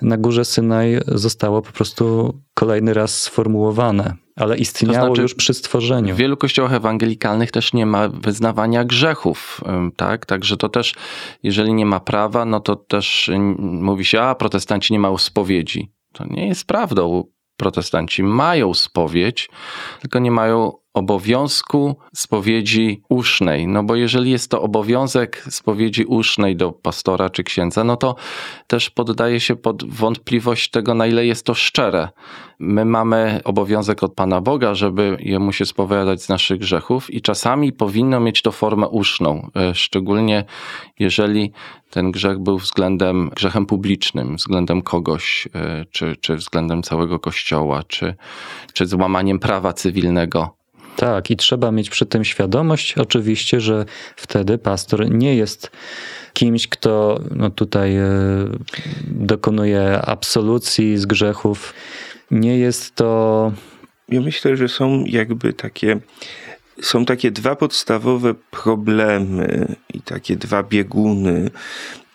na 0.02 0.16
górze 0.16 0.44
Synaj 0.44 1.00
zostało 1.06 1.62
po 1.62 1.72
prostu 1.72 2.34
kolejny 2.54 2.94
raz 2.94 3.22
sformułowane. 3.22 4.14
Ale 4.36 4.56
istniało 4.56 4.98
to 4.98 5.06
znaczy, 5.06 5.22
już 5.22 5.34
przy 5.34 5.54
stworzeniu. 5.54 6.14
W 6.14 6.18
wielu 6.18 6.36
kościołach 6.36 6.72
ewangelikalnych 6.72 7.50
też 7.50 7.72
nie 7.72 7.86
ma 7.86 8.08
wyznawania 8.08 8.84
grzechów, 8.84 9.60
tak? 9.96 10.26
Także 10.26 10.56
to 10.56 10.68
też, 10.68 10.94
jeżeli 11.42 11.74
nie 11.74 11.86
ma 11.86 12.00
prawa, 12.00 12.44
no 12.44 12.60
to 12.60 12.76
też 12.76 13.30
mówi 13.58 14.04
się, 14.04 14.20
a 14.20 14.34
protestanci 14.34 14.92
nie 14.92 14.98
mają 14.98 15.18
spowiedzi. 15.18 15.92
To 16.12 16.24
nie 16.24 16.48
jest 16.48 16.66
prawdą. 16.66 17.24
Protestanci 17.56 18.22
mają 18.22 18.74
spowiedź, 18.74 19.50
tylko 20.00 20.18
nie 20.18 20.30
mają 20.30 20.72
obowiązku 20.96 21.96
spowiedzi 22.14 23.02
usznej. 23.08 23.66
No 23.66 23.82
bo 23.84 23.96
jeżeli 23.96 24.30
jest 24.30 24.50
to 24.50 24.62
obowiązek 24.62 25.44
spowiedzi 25.50 26.04
usznej 26.04 26.56
do 26.56 26.72
pastora 26.72 27.30
czy 27.30 27.44
księdza, 27.44 27.84
no 27.84 27.96
to 27.96 28.14
też 28.66 28.90
poddaje 28.90 29.40
się 29.40 29.56
pod 29.56 29.84
wątpliwość 29.94 30.70
tego, 30.70 30.94
na 30.94 31.06
ile 31.06 31.26
jest 31.26 31.46
to 31.46 31.54
szczere. 31.54 32.08
My 32.58 32.84
mamy 32.84 33.40
obowiązek 33.44 34.02
od 34.02 34.14
Pana 34.14 34.40
Boga, 34.40 34.74
żeby 34.74 35.16
jemu 35.20 35.52
się 35.52 35.66
spowiadać 35.66 36.22
z 36.22 36.28
naszych 36.28 36.58
grzechów 36.58 37.14
i 37.14 37.20
czasami 37.20 37.72
powinno 37.72 38.20
mieć 38.20 38.42
to 38.42 38.52
formę 38.52 38.88
uszną, 38.88 39.50
e, 39.56 39.74
szczególnie 39.74 40.44
jeżeli 40.98 41.52
ten 41.90 42.10
grzech 42.10 42.38
był 42.38 42.58
względem 42.58 43.30
grzechem 43.36 43.66
publicznym, 43.66 44.36
względem 44.36 44.82
kogoś, 44.82 45.48
e, 45.54 45.84
czy, 45.90 46.16
czy 46.20 46.36
względem 46.36 46.82
całego 46.82 47.18
kościoła, 47.18 47.82
czy, 47.82 48.14
czy 48.72 48.86
złamaniem 48.86 49.38
prawa 49.38 49.72
cywilnego. 49.72 50.55
Tak, 50.96 51.30
i 51.30 51.36
trzeba 51.36 51.72
mieć 51.72 51.90
przy 51.90 52.06
tym 52.06 52.24
świadomość, 52.24 52.98
oczywiście, 52.98 53.60
że 53.60 53.84
wtedy 54.16 54.58
pastor 54.58 55.10
nie 55.10 55.36
jest 55.36 55.70
kimś, 56.32 56.68
kto 56.68 57.20
no 57.30 57.50
tutaj 57.50 57.96
e, 57.96 58.08
dokonuje 59.06 60.02
absolucji 60.02 60.98
z 60.98 61.06
grzechów. 61.06 61.74
Nie 62.30 62.58
jest 62.58 62.94
to. 62.94 63.52
Ja 64.08 64.20
myślę, 64.20 64.56
że 64.56 64.68
są 64.68 65.04
jakby 65.06 65.52
takie. 65.52 66.00
Są 66.82 67.04
takie 67.04 67.30
dwa 67.30 67.56
podstawowe 67.56 68.34
problemy 68.50 69.74
i 69.94 70.00
takie 70.00 70.36
dwa 70.36 70.62
bieguny 70.62 71.50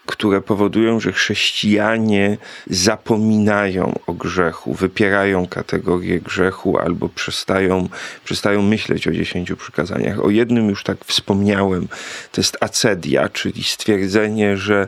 które 0.06 0.42
powodują, 0.42 1.00
że 1.00 1.12
chrześcijanie 1.12 2.38
zapominają 2.68 4.00
o 4.08 4.14
grzechu, 4.14 4.74
wypierają 4.74 5.48
kategorię 5.48 6.20
grzechu 6.20 6.78
albo 6.78 7.10
przestają, 7.10 7.90
przestają 8.24 8.62
myśleć 8.62 9.08
o 9.08 9.12
dziesięciu 9.12 9.58
przykazaniach. 9.58 10.26
O 10.26 10.30
jednym 10.30 10.70
już 10.70 10.84
tak 10.84 10.98
wspomniałem, 11.06 11.88
to 12.32 12.42
jest 12.42 12.58
acedia, 12.60 13.30
czyli 13.30 13.64
stwierdzenie, 13.64 14.58
że 14.58 14.88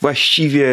właściwie 0.00 0.68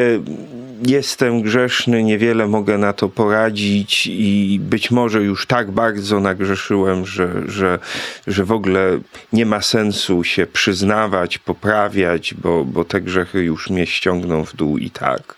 jestem 0.88 1.42
grzeszny, 1.42 2.04
niewiele 2.04 2.48
mogę 2.48 2.78
na 2.78 2.94
to 2.94 3.10
poradzić 3.10 4.08
i 4.08 4.60
być 4.62 4.92
może 4.92 5.24
już 5.24 5.48
tak 5.48 5.72
bardzo 5.72 6.20
nagrzeszyłem, 6.20 7.06
że, 7.06 7.42
że, 7.48 7.80
że 8.28 8.46
w 8.46 8.52
ogóle 8.52 9.00
nie 9.34 9.46
ma 9.46 9.62
sensu 9.62 10.24
się 10.24 10.46
przyznawać, 10.46 11.38
poprawiać, 11.38 12.34
bo, 12.34 12.66
bo 12.66 12.86
te 12.86 13.02
grzechy 13.02 13.44
już 13.44 13.63
mnie 13.70 13.86
ściągną 13.86 14.46
w 14.46 14.56
dół 14.56 14.78
i 14.78 14.90
tak. 14.90 15.36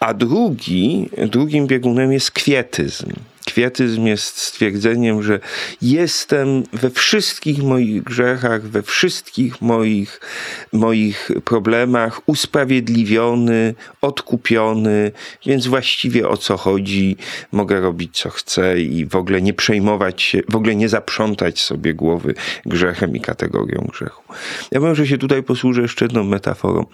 A 0.00 0.14
drugi, 0.14 1.10
drugim 1.30 1.66
biegunem 1.66 2.12
jest 2.12 2.30
kwietyzm. 2.30 3.12
Kwietyzm 3.46 4.06
jest 4.06 4.38
stwierdzeniem, 4.38 5.22
że 5.22 5.40
jestem 5.82 6.62
we 6.72 6.90
wszystkich 6.90 7.62
moich 7.62 8.02
grzechach, 8.02 8.62
we 8.62 8.82
wszystkich 8.82 9.62
moich, 9.62 10.20
moich 10.72 11.30
problemach 11.44 12.20
usprawiedliwiony, 12.26 13.74
odkupiony, 14.00 15.12
więc 15.46 15.66
właściwie 15.66 16.28
o 16.28 16.36
co 16.36 16.56
chodzi, 16.56 17.16
mogę 17.52 17.80
robić 17.80 18.18
co 18.18 18.30
chcę 18.30 18.80
i 18.80 19.06
w 19.06 19.16
ogóle 19.16 19.42
nie 19.42 19.54
przejmować 19.54 20.22
się, 20.22 20.40
w 20.48 20.56
ogóle 20.56 20.76
nie 20.76 20.88
zaprzątać 20.88 21.60
sobie 21.60 21.94
głowy 21.94 22.34
grzechem 22.66 23.16
i 23.16 23.20
kategorią 23.20 23.88
grzechu. 23.92 24.22
Ja 24.70 24.80
wiem, 24.80 24.94
że 24.94 25.06
się 25.06 25.18
tutaj 25.18 25.42
posłużę 25.42 25.82
jeszcze 25.82 26.04
jedną 26.04 26.24
metaforą. 26.24 26.86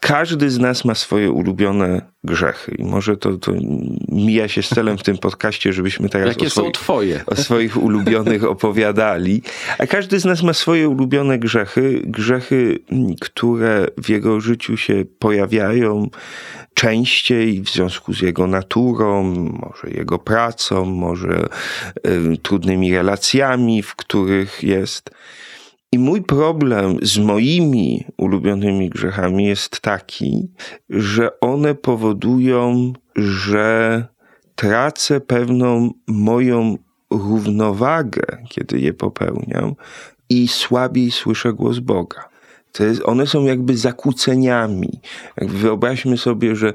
Każdy 0.00 0.50
z 0.50 0.58
nas 0.58 0.84
ma 0.84 0.94
swoje 0.94 1.30
ulubione 1.30 2.02
grzechy 2.24 2.74
i 2.78 2.84
może 2.84 3.16
to, 3.16 3.36
to 3.36 3.52
mija 4.08 4.48
się 4.48 4.62
z 4.62 4.68
celem 4.68 4.98
w 4.98 5.02
tym 5.02 5.18
podcaście, 5.18 5.72
żebyśmy 5.72 6.08
teraz 6.08 6.28
Jakie 6.28 6.46
o 6.46 6.50
są 6.50 6.60
swoich, 6.60 6.72
twoje? 6.72 7.20
o 7.26 7.36
swoich 7.36 7.76
ulubionych 7.76 8.44
opowiadali. 8.54 9.42
A 9.78 9.86
każdy 9.86 10.20
z 10.20 10.24
nas 10.24 10.42
ma 10.42 10.52
swoje 10.52 10.88
ulubione 10.88 11.38
grzechy, 11.38 12.02
grzechy, 12.04 12.78
które 13.20 13.86
w 14.02 14.08
jego 14.08 14.40
życiu 14.40 14.76
się 14.76 15.04
pojawiają 15.18 16.10
częściej 16.74 17.62
w 17.62 17.70
związku 17.70 18.14
z 18.14 18.20
jego 18.20 18.46
naturą, 18.46 19.22
może 19.34 19.96
jego 19.96 20.18
pracą, 20.18 20.84
może 20.84 21.48
y, 22.06 22.38
trudnymi 22.42 22.94
relacjami, 22.94 23.82
w 23.82 23.96
których 23.96 24.62
jest. 24.62 25.10
I 25.92 25.98
mój 25.98 26.22
problem 26.22 26.96
z 27.02 27.18
moimi 27.18 28.04
ulubionymi 28.16 28.90
grzechami 28.90 29.44
jest 29.44 29.80
taki, 29.80 30.48
że 30.90 31.40
one 31.40 31.74
powodują, 31.74 32.92
że 33.16 34.06
tracę 34.54 35.20
pewną 35.20 35.90
moją 36.06 36.76
równowagę, 37.10 38.22
kiedy 38.48 38.80
je 38.80 38.92
popełniam 38.92 39.74
i 40.28 40.48
słabiej 40.48 41.10
słyszę 41.10 41.52
głos 41.52 41.78
Boga. 41.78 42.28
Jest, 42.80 43.02
one 43.04 43.26
są 43.26 43.44
jakby 43.44 43.76
zakłóceniami. 43.76 45.00
Wyobraźmy 45.36 46.18
sobie, 46.18 46.56
że 46.56 46.72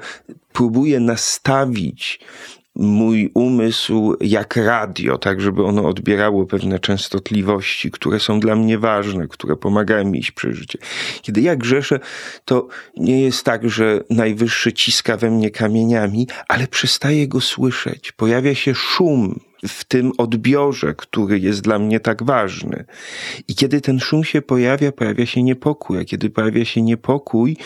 próbuję 0.54 1.00
nastawić 1.00 2.20
mój 2.76 3.32
umysł 3.34 4.16
jak 4.22 4.56
radio, 4.56 5.18
tak 5.18 5.42
żeby 5.42 5.64
ono 5.64 5.88
odbierało 5.88 6.46
pewne 6.46 6.80
częstotliwości, 6.80 7.92
które 7.92 8.20
są 8.20 8.40
dla 8.40 8.56
mnie 8.56 8.78
ważne, 8.78 9.28
które 9.28 9.56
pomagają 9.56 10.06
mi 10.06 10.20
iść 10.20 10.32
przez 10.32 10.56
życie. 10.56 10.80
Kiedy 11.22 11.42
ja 11.42 11.56
grzeszę, 11.56 12.00
to 12.46 12.68
nie 12.98 13.22
jest 13.22 13.44
tak, 13.44 13.70
że 13.70 14.04
najwyższy 14.10 14.74
ciska 14.74 15.18
we 15.18 15.32
mnie 15.32 15.52
kamieniami, 15.52 16.28
ale 16.48 16.68
przestaję 16.68 17.28
go 17.28 17.42
słyszeć. 17.42 18.12
Pojawia 18.12 18.56
się 18.56 18.76
szum 18.76 19.40
w 19.68 19.84
tym 19.84 20.12
odbiorze, 20.18 20.94
który 20.94 21.40
jest 21.40 21.62
dla 21.62 21.80
mnie 21.80 22.00
tak 22.00 22.24
ważny. 22.24 22.86
I 23.48 23.56
kiedy 23.56 23.82
ten 23.82 24.00
szum 24.00 24.24
się 24.24 24.42
pojawia, 24.42 24.92
pojawia 24.92 25.26
się 25.26 25.44
niepokój, 25.44 26.00
a 26.00 26.06
kiedy 26.06 26.30
pojawia 26.30 26.66
się 26.66 26.82
niepokój, 26.82 27.58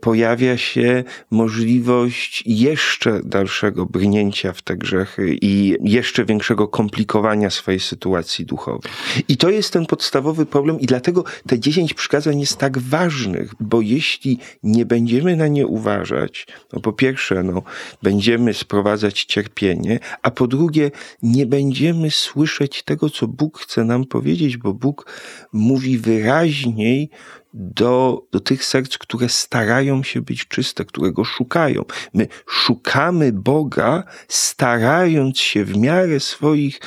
pojawia 0.00 0.56
się 0.56 1.04
możliwość 1.30 2.44
jeszcze 2.46 3.20
dalszego 3.24 3.86
brnięcia 3.86 4.52
w 4.52 4.62
te 4.62 4.76
grzechy 4.76 5.36
i 5.42 5.76
jeszcze 5.84 6.24
większego 6.24 6.68
komplikowania 6.68 7.50
swojej 7.50 7.80
sytuacji 7.80 8.46
duchowej. 8.46 8.92
I 9.28 9.36
to 9.36 9.50
jest 9.50 9.72
ten 9.72 9.86
podstawowy 9.86 10.46
problem 10.46 10.80
i 10.80 10.86
dlatego 10.86 11.24
te 11.46 11.58
dziesięć 11.58 11.94
przykazań 11.94 12.40
jest 12.40 12.56
tak 12.56 12.78
ważnych, 12.78 13.54
bo 13.60 13.80
jeśli 13.80 14.38
nie 14.62 14.86
będziemy 14.86 15.36
na 15.36 15.48
nie 15.48 15.66
uważać, 15.66 16.46
no 16.72 16.80
po 16.80 16.92
pierwsze, 16.92 17.42
no, 17.42 17.62
będziemy 18.02 18.54
sprowadzać 18.54 19.24
cierpienie, 19.24 19.98
a 20.22 20.30
po 20.30 20.46
drugie, 20.46 20.90
nie 21.22 21.41
będziemy 21.46 22.10
słyszeć 22.10 22.82
tego, 22.82 23.10
co 23.10 23.28
Bóg 23.28 23.58
chce 23.58 23.84
nam 23.84 24.04
powiedzieć, 24.04 24.56
bo 24.56 24.74
Bóg 24.74 25.12
mówi 25.52 25.98
wyraźniej 25.98 27.10
do, 27.54 28.26
do 28.32 28.40
tych 28.40 28.64
serc, 28.64 28.98
które 28.98 29.28
starają 29.28 30.02
się 30.02 30.20
być 30.20 30.48
czyste, 30.48 30.84
które 30.84 31.12
go 31.12 31.24
szukają. 31.24 31.84
My 32.14 32.28
szukamy 32.46 33.32
Boga, 33.32 34.04
starając 34.28 35.38
się 35.38 35.64
w 35.64 35.76
miarę 35.76 36.20
swoich, 36.20 36.80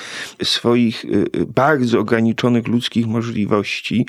swoich 0.43 1.05
y, 1.05 1.07
y, 1.35 1.45
bardzo 1.45 1.99
ograniczonych 1.99 2.67
ludzkich 2.67 3.07
możliwości 3.07 4.05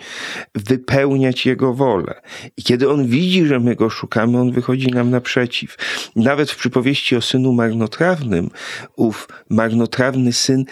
wypełniać 0.55 1.47
Jego 1.47 1.75
wolę. 1.75 2.21
I 2.57 2.63
kiedy 2.63 2.91
On 2.91 3.07
widzi, 3.07 3.47
że 3.47 3.61
my 3.61 3.77
go 3.77 3.91
szukamy, 3.91 4.39
On 4.39 4.53
wychodzi 4.53 4.87
nam 4.87 5.11
naprzeciw. 5.11 5.77
Nawet 6.17 6.51
w 6.51 6.57
przypowieści 6.57 7.17
o 7.17 7.21
synu 7.21 7.53
marnotrawnym, 7.53 8.51
ów 8.97 9.29
marnotrawny 9.51 10.33
syn, 10.33 10.65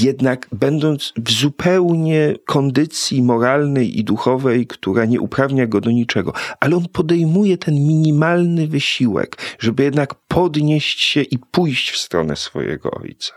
jednak 0.00 0.46
będąc 0.52 1.12
w 1.16 1.30
zupełnie 1.30 2.34
kondycji 2.44 3.22
moralnej 3.22 3.98
i 3.98 4.04
duchowej, 4.04 4.66
która 4.66 5.04
nie 5.04 5.20
uprawnia 5.32 5.66
go 5.66 5.80
do 5.80 5.90
niczego, 5.90 6.32
ale 6.60 6.76
on 6.76 6.84
podejmuje 6.92 7.58
ten 7.58 7.74
minimalny 7.74 8.68
wysiłek, 8.68 9.56
żeby 9.58 9.82
jednak 9.82 10.14
podnieść 10.14 11.00
się 11.00 11.22
i 11.22 11.38
pójść 11.38 11.90
w 11.90 11.96
stronę 11.96 12.36
swojego 12.36 12.90
ojca. 12.90 13.32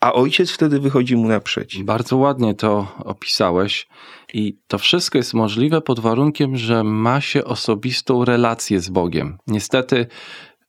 A 0.00 0.12
ojciec 0.12 0.50
wtedy 0.50 0.80
wychodzi 0.80 1.16
mu 1.16 1.28
naprzeciw. 1.28 1.84
Bardzo 1.84 2.16
ładnie 2.16 2.54
to 2.54 2.86
opisałeś. 3.04 3.88
I 4.34 4.58
to 4.68 4.78
wszystko 4.78 5.18
jest 5.18 5.34
możliwe 5.34 5.80
pod 5.80 6.00
warunkiem, 6.00 6.56
że 6.56 6.84
ma 6.84 7.20
się 7.20 7.44
osobistą 7.44 8.24
relację 8.24 8.80
z 8.80 8.88
Bogiem. 8.88 9.38
Niestety 9.46 10.06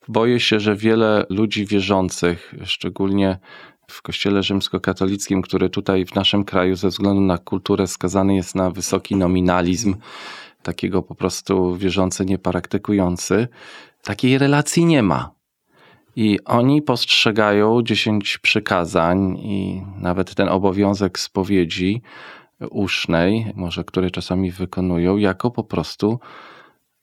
boję 0.07 0.39
się, 0.39 0.59
że 0.59 0.75
wiele 0.75 1.25
ludzi 1.29 1.65
wierzących, 1.65 2.53
szczególnie 2.63 3.39
w 3.88 4.01
kościele 4.01 4.43
rzymskokatolickim, 4.43 5.41
który 5.41 5.69
tutaj 5.69 6.05
w 6.05 6.15
naszym 6.15 6.43
kraju 6.43 6.75
ze 6.75 6.88
względu 6.88 7.21
na 7.21 7.38
kulturę 7.38 7.88
skazany 7.88 8.36
jest 8.36 8.55
na 8.55 8.71
wysoki 8.71 9.15
nominalizm, 9.15 9.95
takiego 10.63 11.02
po 11.02 11.15
prostu 11.15 11.76
wierzący, 11.76 12.26
niepraktykujący, 12.26 13.47
takiej 14.04 14.38
relacji 14.38 14.86
nie 14.86 15.04
ma. 15.04 15.32
I 16.15 16.39
oni 16.45 16.82
postrzegają 16.82 17.82
dziesięć 17.82 18.38
przykazań 18.38 19.38
i 19.38 19.82
nawet 19.97 20.36
ten 20.36 20.50
obowiązek 20.50 21.19
spowiedzi 21.19 22.02
usznej, 22.69 23.54
może 23.56 23.84
który 23.84 24.12
czasami 24.12 24.52
wykonują, 24.52 25.17
jako 25.17 25.52
po 25.52 25.63
prostu 25.63 26.19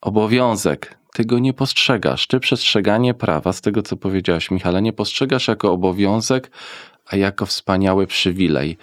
obowiązek. 0.01 0.99
Ty 1.15 1.25
go 1.25 1.39
nie 1.39 1.53
postrzegasz. 1.53 2.27
Ty 2.27 2.41
przestrzeganie 2.41 3.15
prawa, 3.15 3.53
z 3.53 3.61
tego 3.61 3.83
co 3.83 3.97
powiedziałaś, 3.97 4.51
Michale, 4.51 4.83
nie 4.83 4.93
postrzegasz 4.93 5.49
jako 5.49 5.73
obowiązek, 5.73 6.51
a 7.11 7.17
jako 7.17 7.47
wspaniały 7.47 8.07
przywilej. 8.07 8.77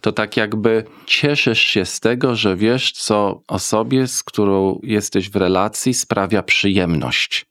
To 0.00 0.12
tak 0.12 0.36
jakby 0.36 0.84
cieszysz 1.06 1.60
się 1.60 1.84
z 1.84 2.00
tego, 2.00 2.36
że 2.36 2.56
wiesz, 2.56 2.92
co 2.92 3.42
osobie, 3.48 4.06
z 4.06 4.22
którą 4.22 4.80
jesteś 4.82 5.30
w 5.30 5.36
relacji, 5.36 5.94
sprawia 5.94 6.42
przyjemność. 6.42 7.46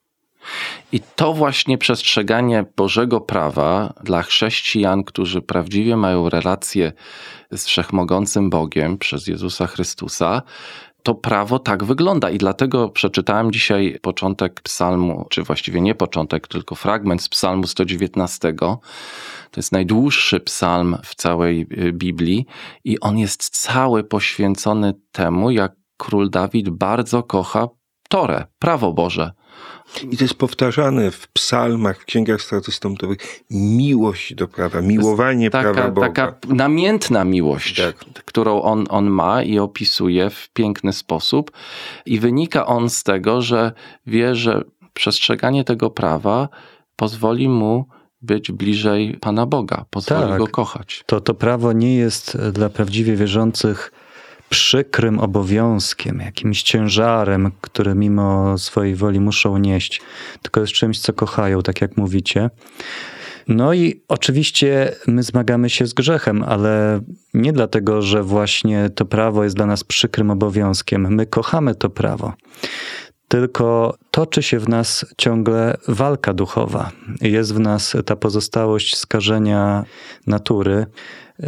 I 0.92 1.00
to 1.16 1.34
właśnie 1.34 1.78
przestrzeganie 1.78 2.66
Bożego 2.76 3.22
prawa 3.22 3.94
dla 4.04 4.24
chrześcijan, 4.24 5.04
którzy 5.04 5.42
prawdziwie 5.42 5.98
mają 5.98 6.30
relację 6.30 6.92
z 7.52 7.66
wszechmogącym 7.66 8.50
Bogiem 8.50 8.98
przez 8.98 9.28
Jezusa 9.28 9.68
Chrystusa, 9.68 10.42
to 11.04 11.16
prawo 11.16 11.60
tak 11.60 11.84
wygląda. 11.84 12.30
I 12.30 12.38
dlatego 12.38 12.90
przeczytałem 12.90 13.52
dzisiaj 13.52 14.00
początek 14.02 14.62
psalmu, 14.62 15.26
czy 15.30 15.44
właściwie 15.44 15.82
nie 15.82 15.96
początek, 15.96 16.48
tylko 16.48 16.76
fragment 16.76 17.22
z 17.22 17.30
psalmu 17.30 17.68
119. 17.68 18.54
To 18.54 18.80
jest 19.58 19.72
najdłuższy 19.72 20.40
psalm 20.40 20.98
w 21.04 21.16
całej 21.16 21.68
y, 21.72 21.94
Biblii 21.94 22.46
i 22.84 23.00
on 23.00 23.18
jest 23.18 23.50
cały 23.50 24.04
poświęcony 24.04 24.94
temu, 25.12 25.52
jak 25.52 25.74
król 25.98 26.30
Dawid 26.30 26.70
bardzo 26.70 27.24
kocha 27.24 27.68
Torę, 28.10 28.46
prawo 28.60 28.94
Boże. 28.94 29.32
I 30.12 30.18
to 30.18 30.24
jest 30.24 30.34
powtarzane 30.34 31.12
w 31.12 31.28
psalmach, 31.28 32.02
w 32.02 32.06
księgach 32.06 32.42
statystątowych. 32.42 33.44
Miłość 33.50 34.36
do 34.36 34.48
prawa, 34.48 34.82
miłowanie 34.82 35.50
taka, 35.50 35.74
prawa 35.74 35.92
Boga. 35.92 36.08
Taka 36.08 36.38
namiętna 36.48 37.24
miłość, 37.24 37.82
Tak. 37.82 37.96
którą 38.26 38.62
on, 38.62 38.86
on 38.90 39.10
ma 39.10 39.44
i 39.44 39.60
opisuje 39.60 40.30
w 40.30 40.50
piękny 40.50 40.94
sposób. 40.94 41.52
I 42.06 42.20
wynika 42.20 42.66
on 42.66 42.90
z 42.90 43.04
tego, 43.04 43.42
że 43.42 43.72
wie, 44.08 44.36
że 44.36 44.64
przestrzeganie 44.94 45.64
tego 45.64 45.90
prawa 45.90 46.50
pozwoli 46.96 47.50
mu 47.50 47.86
być 48.22 48.52
bliżej 48.52 49.18
Pana 49.22 49.46
Boga, 49.46 49.86
pozwoli 49.90 50.30
Tak. 50.30 50.38
go 50.38 50.48
kochać. 50.48 51.04
To, 51.06 51.22
to 51.22 51.34
prawo 51.34 51.74
nie 51.74 51.96
jest 51.96 52.38
dla 52.38 52.70
prawdziwie 52.70 53.16
wierzących 53.16 53.92
przykrym 54.52 55.20
obowiązkiem, 55.20 56.20
jakimś 56.20 56.64
ciężarem, 56.64 57.52
który 57.62 57.96
mimo 57.96 58.58
swojej 58.58 58.96
woli 58.96 59.20
muszą 59.20 59.58
nieść, 59.58 60.02
tylko 60.42 60.62
jest 60.62 60.74
czymś, 60.74 61.00
co 61.00 61.14
kochają, 61.14 61.62
tak 61.62 61.82
jak 61.82 61.98
mówicie. 61.98 62.50
No 63.48 63.74
i 63.74 64.02
oczywiście 64.08 64.96
my 65.08 65.24
zmagamy 65.24 65.70
się 65.70 65.88
z 65.88 65.94
grzechem, 65.94 66.44
ale 66.44 67.02
nie 67.34 67.54
dlatego, 67.54 68.02
że 68.02 68.24
właśnie 68.24 68.90
to 68.90 69.06
prawo 69.06 69.44
jest 69.44 69.56
dla 69.56 69.66
nas 69.66 69.84
przykrym 69.84 70.32
obowiązkiem. 70.32 71.16
My 71.16 71.26
kochamy 71.26 71.76
to 71.76 71.90
prawo. 71.90 72.34
Tylko 73.28 73.96
toczy 74.12 74.44
się 74.44 74.60
w 74.60 74.70
nas 74.70 75.06
ciągle 75.18 75.78
walka 75.88 76.34
duchowa. 76.34 76.92
Jest 77.22 77.54
w 77.54 77.60
nas 77.60 77.96
ta 78.06 78.16
pozostałość 78.16 78.98
skażenia 78.98 79.84
natury. 80.28 80.86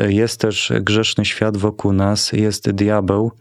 Jest 0.08 0.40
też 0.40 0.74
grzeszny 0.82 1.26
świat 1.26 1.58
wokół 1.58 1.94
nas, 1.94 2.32
jest 2.32 2.72
diabeł. 2.72 3.32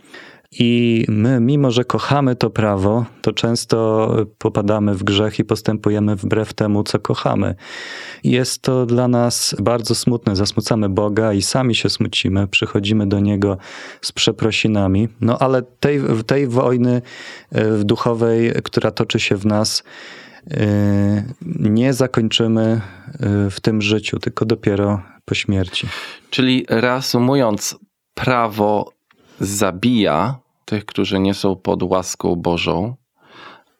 I 0.58 1.04
my, 1.08 1.40
mimo 1.40 1.70
że 1.70 1.84
kochamy 1.84 2.36
to 2.36 2.50
prawo, 2.50 3.06
to 3.22 3.32
często 3.32 4.08
popadamy 4.38 4.94
w 4.94 5.04
grzech 5.04 5.38
i 5.38 5.44
postępujemy 5.44 6.16
wbrew 6.16 6.54
temu, 6.54 6.84
co 6.84 6.98
kochamy. 6.98 7.54
Jest 8.24 8.62
to 8.62 8.86
dla 8.86 9.08
nas 9.08 9.56
bardzo 9.60 9.94
smutne. 9.94 10.36
Zasmucamy 10.36 10.88
Boga 10.88 11.32
i 11.32 11.42
sami 11.42 11.74
się 11.74 11.90
smucimy, 11.90 12.48
przychodzimy 12.48 13.06
do 13.06 13.20
Niego 13.20 13.58
z 14.00 14.12
przeprosinami. 14.12 15.08
No 15.20 15.38
ale 15.38 15.62
tej, 15.62 16.00
tej 16.26 16.46
wojny 16.46 17.02
e, 17.52 17.84
duchowej, 17.84 18.52
która 18.64 18.90
toczy 18.90 19.20
się 19.20 19.36
w 19.36 19.46
nas, 19.46 19.82
e, 20.50 21.24
nie 21.60 21.92
zakończymy 21.92 22.62
e, 22.62 22.80
w 23.50 23.60
tym 23.60 23.82
życiu, 23.82 24.18
tylko 24.18 24.44
dopiero 24.44 25.11
po 25.24 25.34
śmierci. 25.34 25.86
Czyli 26.30 26.66
reasumując, 26.68 27.78
prawo 28.14 28.92
zabija 29.40 30.38
tych, 30.64 30.86
którzy 30.86 31.18
nie 31.18 31.34
są 31.34 31.56
pod 31.56 31.82
łaską 31.82 32.36
Bożą, 32.36 32.96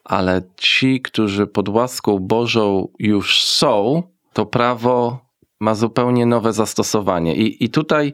ale 0.05 0.43
ci, 0.57 1.01
którzy 1.01 1.47
pod 1.47 1.69
łaską 1.69 2.19
Bożą 2.19 2.89
już 2.99 3.45
są, 3.45 4.03
to 4.33 4.47
prawo 4.47 5.19
ma 5.63 5.75
zupełnie 5.75 6.27
nowe 6.27 6.53
zastosowanie. 6.53 7.35
I, 7.35 7.65
i 7.65 7.69
tutaj 7.69 8.13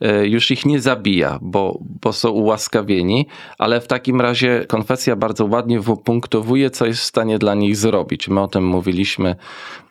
e, 0.00 0.26
już 0.26 0.50
ich 0.50 0.66
nie 0.66 0.80
zabija, 0.80 1.38
bo, 1.42 1.78
bo 2.02 2.12
są 2.12 2.30
ułaskawieni, 2.30 3.26
ale 3.58 3.80
w 3.80 3.86
takim 3.86 4.20
razie 4.20 4.64
konfesja 4.68 5.16
bardzo 5.16 5.44
ładnie 5.46 5.80
wypunktowuje, 5.80 6.70
co 6.70 6.86
jest 6.86 7.00
w 7.00 7.04
stanie 7.04 7.38
dla 7.38 7.54
nich 7.54 7.76
zrobić. 7.76 8.28
My 8.28 8.40
o 8.40 8.48
tym 8.48 8.66
mówiliśmy 8.66 9.36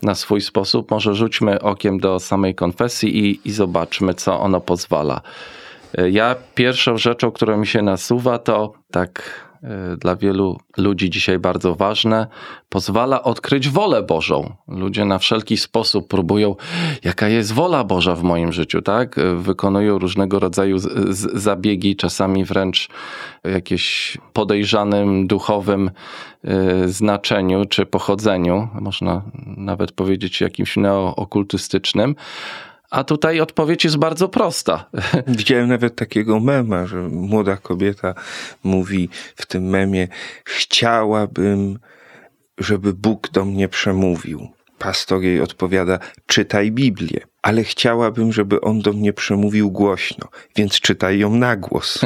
na 0.02 0.16
swój 0.16 0.42
sposób. 0.42 0.92
Może 0.92 1.16
rzućmy 1.16 1.62
okiem 1.62 2.00
do 2.00 2.20
samej 2.20 2.56
konfesji 2.56 3.18
i, 3.18 3.48
i 3.48 3.52
zobaczmy, 3.52 4.14
co 4.14 4.40
ono 4.40 4.62
pozwala. 4.62 5.22
E, 5.98 6.10
ja 6.10 6.36
pierwszą 6.56 6.98
rzeczą, 6.98 7.32
która 7.32 7.58
mi 7.58 7.68
się 7.68 7.82
nasuwa, 7.82 8.40
to 8.40 8.74
tak 8.92 9.49
dla 9.98 10.16
wielu 10.16 10.60
ludzi 10.78 11.10
dzisiaj 11.10 11.40
bardzo 11.40 11.76
ważne, 11.76 12.28
pozwala 12.70 13.24
odkryć 13.24 13.70
wolę 13.70 14.04
Bożą. 14.04 14.54
Ludzie 14.68 15.06
na 15.06 15.20
wszelki 15.20 15.58
sposób 15.58 16.08
próbują, 16.08 16.56
jaka 17.04 17.28
jest 17.28 17.54
wola 17.54 17.84
Boża 17.84 18.16
w 18.16 18.24
moim 18.24 18.52
życiu, 18.52 18.82
tak? 18.82 19.16
Wykonują 19.36 20.00
różnego 20.00 20.40
rodzaju 20.40 20.78
zabiegi, 21.34 21.96
czasami 21.96 22.46
wręcz 22.46 22.90
jakieś 23.44 24.18
podejrzanym 24.34 25.28
duchowym 25.28 25.92
y, 26.86 26.90
znaczeniu 26.90 27.66
czy 27.66 27.86
pochodzeniu, 27.86 28.68
można 28.82 29.22
nawet 29.58 29.92
powiedzieć 29.92 30.42
jakimś 30.42 30.78
neookultystycznym. 30.78 32.16
A 32.90 33.04
tutaj 33.04 33.40
odpowiedź 33.40 33.84
jest 33.84 33.98
bardzo 33.98 34.30
prosta. 34.30 34.90
Widziałem 35.28 35.70
nawet 35.70 35.96
takiego 35.96 36.40
mema, 36.40 36.86
że 36.86 36.98
młoda 37.10 37.58
kobieta 37.58 38.14
mówi 38.64 39.10
w 39.36 39.46
tym 39.46 39.64
memie: 39.64 40.08
Chciałabym, 40.46 41.80
żeby 42.58 42.94
Bóg 42.94 43.30
do 43.30 43.46
mnie 43.46 43.68
przemówił. 43.68 44.59
Pastor 44.80 45.22
jej 45.22 45.42
odpowiada: 45.42 46.00
Czytaj 46.26 46.72
Biblię, 46.72 47.20
ale 47.42 47.64
chciałabym, 47.64 48.34
żeby 48.34 48.62
on 48.62 48.82
do 48.82 48.94
mnie 48.94 49.14
przemówił 49.14 49.72
głośno, 49.72 50.28
więc 50.56 50.80
czytaj 50.80 51.20
ją 51.20 51.36
na 51.36 51.56
głos. 51.56 52.02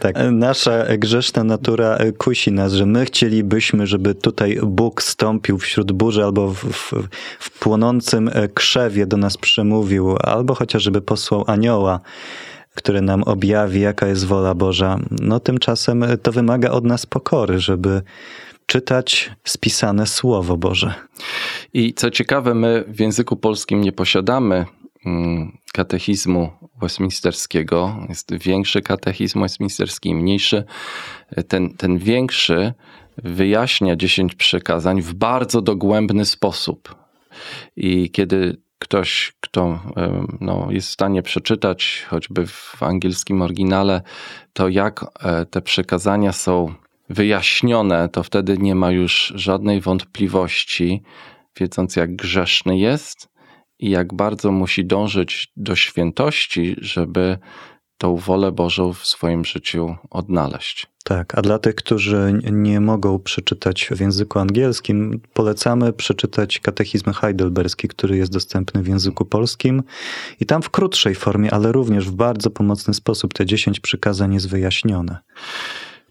tak. 0.00 0.16
Nasza 0.32 0.84
grzeszna 0.98 1.44
natura 1.44 1.98
kusi 2.18 2.52
nas, 2.52 2.72
że 2.72 2.86
my 2.86 3.04
chcielibyśmy, 3.04 3.86
żeby 3.86 4.14
tutaj 4.14 4.58
Bóg 4.62 5.02
stąpił 5.02 5.58
wśród 5.58 5.92
burzy 5.92 6.24
albo 6.24 6.48
w, 6.48 6.58
w, 6.58 6.92
w 7.38 7.58
płonącym 7.58 8.30
krzewie 8.54 9.06
do 9.06 9.16
nas 9.16 9.36
przemówił, 9.36 10.16
albo 10.20 10.54
chociażby 10.54 11.00
posłał 11.00 11.44
anioła 11.46 12.00
który 12.74 13.00
nam 13.00 13.22
objawi, 13.22 13.80
jaka 13.80 14.06
jest 14.06 14.26
wola 14.26 14.54
Boża. 14.54 14.98
No 15.10 15.40
tymczasem 15.40 16.04
to 16.22 16.32
wymaga 16.32 16.70
od 16.70 16.84
nas 16.84 17.06
pokory, 17.06 17.60
żeby 17.60 18.02
czytać 18.66 19.30
spisane 19.44 20.06
Słowo 20.06 20.56
Boże. 20.56 20.94
I 21.72 21.94
co 21.94 22.10
ciekawe, 22.10 22.54
my 22.54 22.84
w 22.88 23.00
języku 23.00 23.36
polskim 23.36 23.80
nie 23.80 23.92
posiadamy 23.92 24.66
mm, 25.06 25.58
katechizmu 25.72 26.50
westminsterskiego. 26.80 27.96
Jest 28.08 28.34
większy 28.34 28.82
katechizm 28.82 29.40
westminsterski 29.42 30.08
i 30.08 30.14
mniejszy. 30.14 30.64
Ten, 31.48 31.74
ten 31.76 31.98
większy 31.98 32.74
wyjaśnia 33.16 33.96
dziesięć 33.96 34.34
przekazań 34.34 35.02
w 35.02 35.14
bardzo 35.14 35.62
dogłębny 35.62 36.24
sposób. 36.24 36.94
I 37.76 38.10
kiedy 38.10 38.56
ktoś, 38.78 39.32
kto 39.40 39.80
no, 40.40 40.66
jest 40.70 40.88
w 40.88 40.92
stanie 40.92 41.22
przeczytać, 41.22 42.06
choćby 42.10 42.46
w 42.46 42.82
angielskim 42.82 43.42
oryginale, 43.42 44.02
to 44.52 44.68
jak 44.68 45.04
e, 45.20 45.46
te 45.46 45.62
przekazania 45.62 46.32
są 46.32 46.74
wyjaśnione, 47.12 48.08
to 48.08 48.22
wtedy 48.22 48.58
nie 48.58 48.74
ma 48.74 48.90
już 48.90 49.32
żadnej 49.36 49.80
wątpliwości, 49.80 51.02
wiedząc 51.60 51.96
jak 51.96 52.16
grzeszny 52.16 52.78
jest 52.78 53.28
i 53.78 53.90
jak 53.90 54.14
bardzo 54.14 54.52
musi 54.52 54.84
dążyć 54.84 55.52
do 55.56 55.76
świętości, 55.76 56.76
żeby 56.78 57.38
tą 57.98 58.16
wolę 58.16 58.52
Bożą 58.52 58.92
w 58.92 59.06
swoim 59.06 59.44
życiu 59.44 59.96
odnaleźć. 60.10 60.86
Tak, 61.04 61.38
a 61.38 61.42
dla 61.42 61.58
tych, 61.58 61.74
którzy 61.74 62.40
nie 62.52 62.80
mogą 62.80 63.18
przeczytać 63.18 63.88
w 63.90 64.00
języku 64.00 64.38
angielskim, 64.38 65.20
polecamy 65.32 65.92
przeczytać 65.92 66.58
katechizm 66.60 67.12
heidelberski, 67.12 67.88
który 67.88 68.16
jest 68.16 68.32
dostępny 68.32 68.82
w 68.82 68.88
języku 68.88 69.24
polskim 69.24 69.82
i 70.40 70.46
tam 70.46 70.62
w 70.62 70.70
krótszej 70.70 71.14
formie, 71.14 71.54
ale 71.54 71.72
również 71.72 72.06
w 72.06 72.14
bardzo 72.14 72.50
pomocny 72.50 72.94
sposób 72.94 73.34
te 73.34 73.46
dziesięć 73.46 73.80
przykazań 73.80 74.34
jest 74.34 74.48
wyjaśnione. 74.48 75.18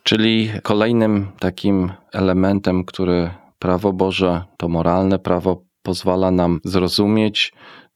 Czyli 0.03 0.49
kolejnym 0.63 1.31
takim 1.39 1.91
elementem, 2.13 2.85
który 2.85 3.29
prawo 3.59 3.93
Boże, 3.93 4.43
to 4.57 4.69
moralne 4.69 5.19
prawo 5.19 5.63
pozwala 5.83 6.31
nam 6.31 6.59
zrozumieć, 6.63 7.53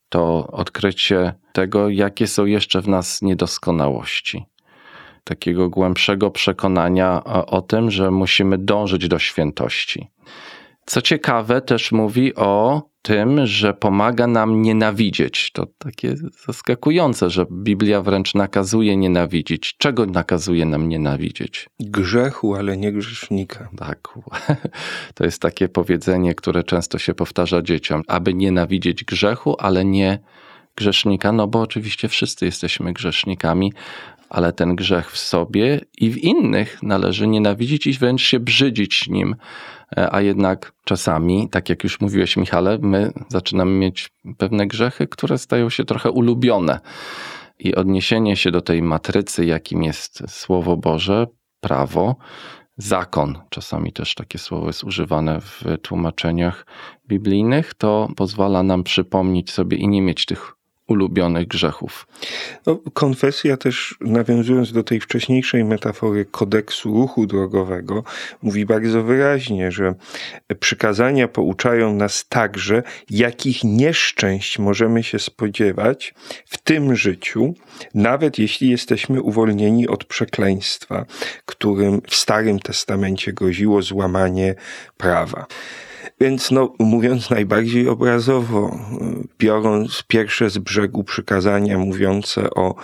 to 0.09 0.47
odkrycie 0.47 1.33
tego, 1.53 1.89
jakie 1.89 2.27
są 2.27 2.45
jeszcze 2.45 2.81
w 2.81 2.87
nas 2.87 3.21
niedoskonałości. 3.21 4.45
Takiego 5.23 5.69
głębszego 5.69 6.31
przekonania 6.31 7.23
o, 7.23 7.45
o 7.45 7.61
tym, 7.61 7.91
że 7.91 8.11
musimy 8.11 8.57
dążyć 8.57 9.07
do 9.07 9.19
świętości. 9.19 10.07
Co 10.85 11.01
ciekawe, 11.01 11.61
też 11.61 11.91
mówi 11.91 12.35
o 12.35 12.83
tym, 13.01 13.45
że 13.45 13.73
pomaga 13.73 14.27
nam 14.27 14.61
nienawidzieć. 14.61 15.51
To 15.51 15.65
takie 15.77 16.15
zaskakujące, 16.47 17.29
że 17.29 17.45
Biblia 17.51 18.01
wręcz 18.01 18.35
nakazuje 18.35 18.97
nienawidzić. 18.97 19.75
Czego 19.77 20.05
nakazuje 20.05 20.65
nam 20.65 20.89
nienawidzieć? 20.89 21.69
Grzechu, 21.79 22.55
ale 22.55 22.77
nie 22.77 22.91
grzesznika. 22.91 23.69
Tak. 23.77 23.99
To 25.15 25.23
jest 25.23 25.41
takie 25.41 25.69
powiedzenie, 25.69 26.35
które 26.35 26.63
często 26.63 26.97
się 26.97 27.13
powtarza 27.13 27.61
dzieciom, 27.61 28.01
aby 28.07 28.33
nienawidzieć 28.33 29.03
grzechu, 29.03 29.55
ale 29.59 29.85
nie 29.85 30.19
grzesznika, 30.75 31.31
no 31.31 31.47
bo 31.47 31.61
oczywiście 31.61 32.07
wszyscy 32.07 32.45
jesteśmy 32.45 32.93
grzesznikami, 32.93 33.73
ale 34.29 34.53
ten 34.53 34.75
grzech 34.75 35.11
w 35.11 35.17
sobie 35.17 35.81
i 35.97 36.09
w 36.09 36.17
innych 36.17 36.83
należy 36.83 37.27
nienawidzić 37.27 37.87
i 37.87 37.93
wręcz 37.93 38.21
się 38.21 38.39
brzydzić 38.39 39.07
nim. 39.09 39.35
E, 39.97 40.13
a 40.13 40.21
jednak 40.21 40.73
czasami, 40.83 41.49
tak 41.49 41.69
jak 41.69 41.83
już 41.83 42.01
mówiłeś, 42.01 42.37
Michale, 42.37 42.77
my 42.81 43.11
zaczynamy 43.29 43.71
mieć 43.71 44.09
pewne 44.37 44.67
grzechy, 44.67 45.07
które 45.07 45.37
stają 45.37 45.69
się 45.69 45.85
trochę 45.85 46.11
ulubione. 46.11 46.79
I 47.59 47.75
odniesienie 47.75 48.35
się 48.35 48.51
do 48.51 48.61
tej 48.61 48.81
matrycy, 48.81 49.45
jakim 49.45 49.83
jest 49.83 50.23
Słowo 50.27 50.77
Boże, 50.77 51.27
prawo, 51.59 52.15
zakon, 52.77 53.37
czasami 53.49 53.93
też 53.93 54.15
takie 54.15 54.37
słowo 54.37 54.67
jest 54.67 54.83
używane 54.83 55.41
w 55.41 55.63
tłumaczeniach 55.81 56.65
biblijnych, 57.07 57.73
to 57.73 58.07
pozwala 58.15 58.63
nam 58.63 58.83
przypomnieć 58.83 59.51
sobie 59.51 59.77
i 59.77 59.87
nie 59.87 60.01
mieć 60.01 60.25
tych 60.25 60.55
ulubionych 60.87 61.47
grzechów. 61.47 62.07
No, 62.65 62.79
konfesja 62.93 63.57
też, 63.57 63.95
nawiązując 64.01 64.71
do 64.71 64.83
tej 64.83 64.99
wcześniejszej 64.99 65.63
metafory 65.63 66.25
kodeksu 66.25 66.93
ruchu 66.93 67.25
drogowego, 67.25 68.03
mówi 68.41 68.65
bardzo 68.65 69.03
wyraźnie, 69.03 69.71
że 69.71 69.95
przykazania 70.59 71.27
pouczają 71.27 71.93
nas 71.93 72.27
także, 72.29 72.83
jakich 73.09 73.63
nieszczęść 73.63 74.59
możemy 74.59 75.03
się 75.03 75.19
spodziewać 75.19 76.13
w 76.45 76.57
tym 76.57 76.95
życiu, 76.95 77.53
nawet 77.93 78.39
jeśli 78.39 78.69
jesteśmy 78.69 79.21
uwolnieni 79.21 79.87
od 79.87 80.05
przekleństwa, 80.05 81.05
którym 81.45 82.01
w 82.07 82.15
Starym 82.15 82.59
Testamencie 82.59 83.33
groziło 83.33 83.81
złamanie 83.81 84.55
prawa. 84.97 85.45
Więc 86.19 86.51
no, 86.51 86.73
mówiąc 86.79 87.29
najbardziej 87.29 87.87
obrazowo, 87.87 88.77
biorąc 89.39 90.03
pierwsze 90.07 90.49
z 90.49 90.57
brzegu 90.57 91.03
przykazania 91.03 91.77
mówiące 91.77 92.49
o 92.49 92.75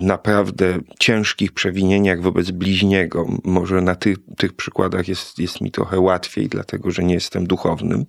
naprawdę 0.00 0.78
ciężkich 0.98 1.52
przewinieniach 1.52 2.22
wobec 2.22 2.50
bliźniego, 2.50 3.26
może 3.44 3.80
na 3.80 3.94
tych, 3.94 4.16
tych 4.36 4.52
przykładach 4.52 5.08
jest, 5.08 5.38
jest 5.38 5.60
mi 5.60 5.70
trochę 5.70 6.00
łatwiej, 6.00 6.48
dlatego 6.48 6.90
że 6.90 7.04
nie 7.04 7.14
jestem 7.14 7.46
duchownym. 7.46 8.04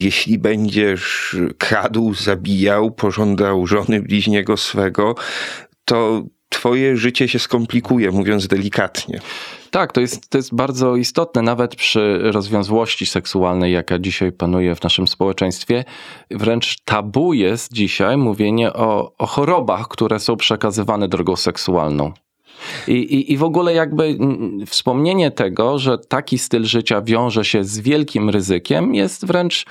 Jeśli 0.00 0.38
będziesz 0.38 1.36
kradł, 1.58 2.14
zabijał, 2.14 2.90
pożądał 2.90 3.66
żony 3.66 4.02
bliźniego 4.02 4.56
swego, 4.56 5.14
to 5.84 6.22
twoje 6.54 6.96
życie 6.96 7.28
się 7.28 7.38
skomplikuje, 7.38 8.10
mówiąc 8.10 8.46
delikatnie. 8.46 9.20
Tak, 9.70 9.92
to 9.92 10.00
jest, 10.00 10.28
to 10.28 10.38
jest 10.38 10.54
bardzo 10.54 10.96
istotne, 10.96 11.42
nawet 11.42 11.76
przy 11.76 12.18
rozwiązłości 12.22 13.06
seksualnej, 13.06 13.72
jaka 13.72 13.98
dzisiaj 13.98 14.32
panuje 14.32 14.74
w 14.74 14.82
naszym 14.82 15.08
społeczeństwie. 15.08 15.84
Wręcz 16.30 16.76
tabu 16.84 17.32
jest 17.32 17.72
dzisiaj 17.72 18.16
mówienie 18.16 18.72
o, 18.72 19.12
o 19.18 19.26
chorobach, 19.26 19.88
które 19.88 20.20
są 20.20 20.36
przekazywane 20.36 21.08
drogą 21.08 21.36
seksualną. 21.36 22.12
I, 22.88 22.92
i, 22.92 23.32
I 23.32 23.36
w 23.36 23.42
ogóle 23.42 23.74
jakby 23.74 24.04
mm, 24.04 24.66
wspomnienie 24.66 25.30
tego, 25.30 25.78
że 25.78 25.98
taki 25.98 26.38
styl 26.38 26.64
życia 26.64 27.02
wiąże 27.02 27.44
się 27.44 27.64
z 27.64 27.78
wielkim 27.78 28.30
ryzykiem, 28.30 28.94
jest 28.94 29.26
wręcz 29.26 29.66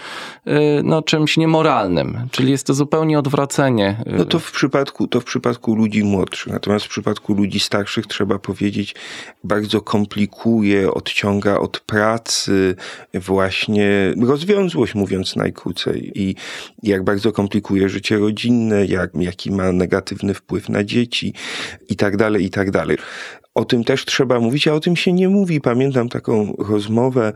y, 0.47 0.51
no, 0.83 1.01
czymś 1.01 1.37
niemoralnym. 1.37 2.27
Czyli 2.31 2.51
jest 2.51 2.67
to 2.67 2.73
zupełnie 2.73 3.19
odwracanie. 3.19 3.97
y, 4.07 4.17
No 4.17 4.25
to 4.25 4.39
w 4.39 4.51
przypadku, 4.51 5.07
to 5.07 5.19
w 5.19 5.23
przypadku 5.23 5.75
ludzi 5.75 6.03
młodszych, 6.03 6.53
natomiast 6.53 6.85
w 6.85 6.89
przypadku 6.89 7.33
ludzi 7.33 7.59
starszych 7.59 8.07
trzeba 8.07 8.39
powiedzieć, 8.39 8.95
bardzo 9.43 9.81
komplikuje, 9.81 10.91
odciąga 10.93 11.57
od 11.57 11.79
pracy 11.79 12.75
właśnie 13.13 14.13
rozwiązłość, 14.21 14.95
mówiąc 14.95 15.35
najkrócej. 15.35 16.11
I 16.15 16.35
jak 16.83 17.03
bardzo 17.03 17.31
komplikuje 17.31 17.89
życie 17.89 18.17
rodzinne, 18.17 18.85
jak, 18.85 19.11
jaki 19.15 19.51
ma 19.51 19.71
negatywny 19.71 20.33
wpływ 20.33 20.69
na 20.69 20.83
dzieci 20.83 21.33
i 21.89 21.95
tak 21.95 22.17
dalej, 22.17 22.45
i 22.45 22.49
tak 22.49 22.71
dalej. 22.71 22.92
O 23.55 23.65
tym 23.65 23.83
też 23.83 24.05
trzeba 24.05 24.39
mówić, 24.39 24.67
a 24.67 24.73
o 24.73 24.79
tym 24.79 24.95
się 24.95 25.13
nie 25.13 25.29
mówi. 25.29 25.61
Pamiętam 25.61 26.09
taką 26.09 26.55
rozmowę, 26.57 27.33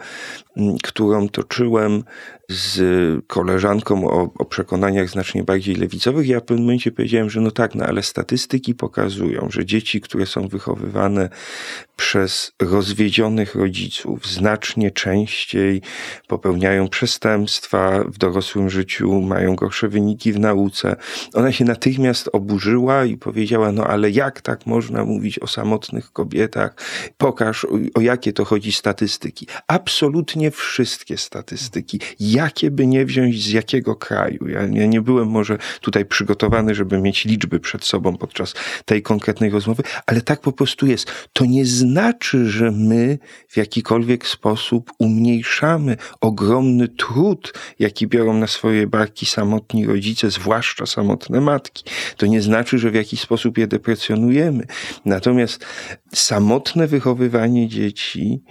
m, 0.57 0.75
którą 0.83 1.29
toczyłem 1.29 2.03
z 2.49 3.25
koleżanką 3.27 4.09
o, 4.09 4.33
o 4.37 4.45
przekonaniach 4.45 5.09
znacznie 5.09 5.43
bardziej 5.43 5.75
lewicowych. 5.75 6.27
Ja 6.27 6.39
w 6.39 6.43
pewnym 6.43 6.65
momencie 6.65 6.91
powiedziałem, 6.91 7.29
że 7.29 7.41
no 7.41 7.51
tak, 7.51 7.75
no 7.75 7.85
ale 7.85 8.03
statystyki 8.03 8.75
pokazują, 8.75 9.47
że 9.51 9.65
dzieci, 9.65 10.01
które 10.01 10.25
są 10.25 10.47
wychowywane 10.47 11.29
przez 11.97 12.51
rozwiedzionych 12.61 13.55
rodziców, 13.55 14.27
znacznie 14.27 14.91
częściej 14.91 15.81
popełniają 16.27 16.87
przestępstwa 16.87 18.03
w 18.03 18.17
dorosłym 18.17 18.69
życiu, 18.69 19.21
mają 19.21 19.55
gorsze 19.55 19.87
wyniki 19.87 20.33
w 20.33 20.39
nauce. 20.39 20.95
Ona 21.33 21.51
się 21.51 21.65
natychmiast 21.65 22.29
oburzyła 22.33 23.05
i 23.05 23.17
powiedziała: 23.17 23.71
No, 23.71 23.87
ale 23.87 24.11
jak 24.11 24.41
tak 24.41 24.65
można 24.65 25.05
mówić 25.05 25.39
o 25.39 25.47
samotnych 25.47 26.11
kobietach? 26.11 26.75
Pokaż, 27.17 27.65
o, 27.65 27.69
o 27.95 28.01
jakie 28.01 28.33
to 28.33 28.45
chodzi 28.45 28.71
statystyki. 28.71 29.47
Absolutnie 29.67 30.51
wszystkie 30.51 31.17
statystyki 31.17 31.99
jakie 32.37 32.71
by 32.71 32.87
nie 32.87 33.05
wziąć 33.05 33.43
z 33.43 33.49
jakiego 33.49 33.95
kraju. 33.95 34.47
Ja, 34.47 34.61
ja 34.61 34.85
nie 34.85 35.01
byłem 35.01 35.27
może 35.27 35.57
tutaj 35.81 36.05
przygotowany, 36.05 36.75
żeby 36.75 37.01
mieć 37.01 37.25
liczby 37.25 37.59
przed 37.59 37.85
sobą 37.85 38.17
podczas 38.17 38.53
tej 38.85 39.01
konkretnej 39.01 39.49
rozmowy, 39.49 39.83
ale 40.05 40.21
tak 40.21 40.41
po 40.41 40.51
prostu 40.51 40.87
jest. 40.87 41.11
To 41.33 41.45
nie 41.45 41.65
znaczy, 41.65 42.49
że 42.49 42.71
my 42.71 43.17
w 43.47 43.57
jakikolwiek 43.57 44.27
sposób 44.27 44.91
umniejszamy 44.99 45.97
ogromny 46.21 46.87
trud, 46.87 47.53
jaki 47.79 48.07
biorą 48.07 48.33
na 48.33 48.47
swoje 48.47 48.87
barki 48.87 49.25
samotni 49.25 49.85
rodzice, 49.85 50.31
zwłaszcza 50.31 50.85
samotne 50.85 51.41
matki. 51.41 51.83
To 52.17 52.25
nie 52.25 52.41
znaczy, 52.41 52.77
że 52.77 52.91
w 52.91 52.95
jakiś 52.95 53.21
sposób 53.21 53.57
je 53.57 53.67
deprecjonujemy. 53.67 54.63
Natomiast 55.05 55.65
samotne 56.13 56.87
wychowywanie 56.87 57.67
dzieci 57.67 58.43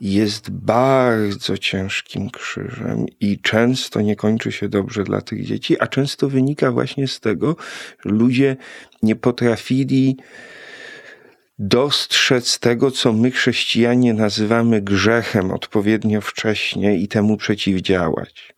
jest 0.00 0.50
bardzo 0.50 1.58
ciężkim 1.58 2.30
krzyżem 2.30 3.06
i 3.20 3.38
często 3.38 4.00
nie 4.00 4.16
kończy 4.16 4.52
się 4.52 4.68
dobrze 4.68 5.04
dla 5.04 5.20
tych 5.20 5.44
dzieci, 5.44 5.80
a 5.80 5.86
często 5.86 6.28
wynika 6.28 6.72
właśnie 6.72 7.08
z 7.08 7.20
tego, 7.20 7.56
że 8.04 8.10
ludzie 8.10 8.56
nie 9.02 9.16
potrafili 9.16 10.16
dostrzec 11.58 12.58
tego, 12.58 12.90
co 12.90 13.12
my 13.12 13.30
chrześcijanie 13.30 14.14
nazywamy 14.14 14.82
grzechem 14.82 15.50
odpowiednio 15.50 16.20
wcześnie 16.20 16.96
i 16.96 17.08
temu 17.08 17.36
przeciwdziałać. 17.36 18.51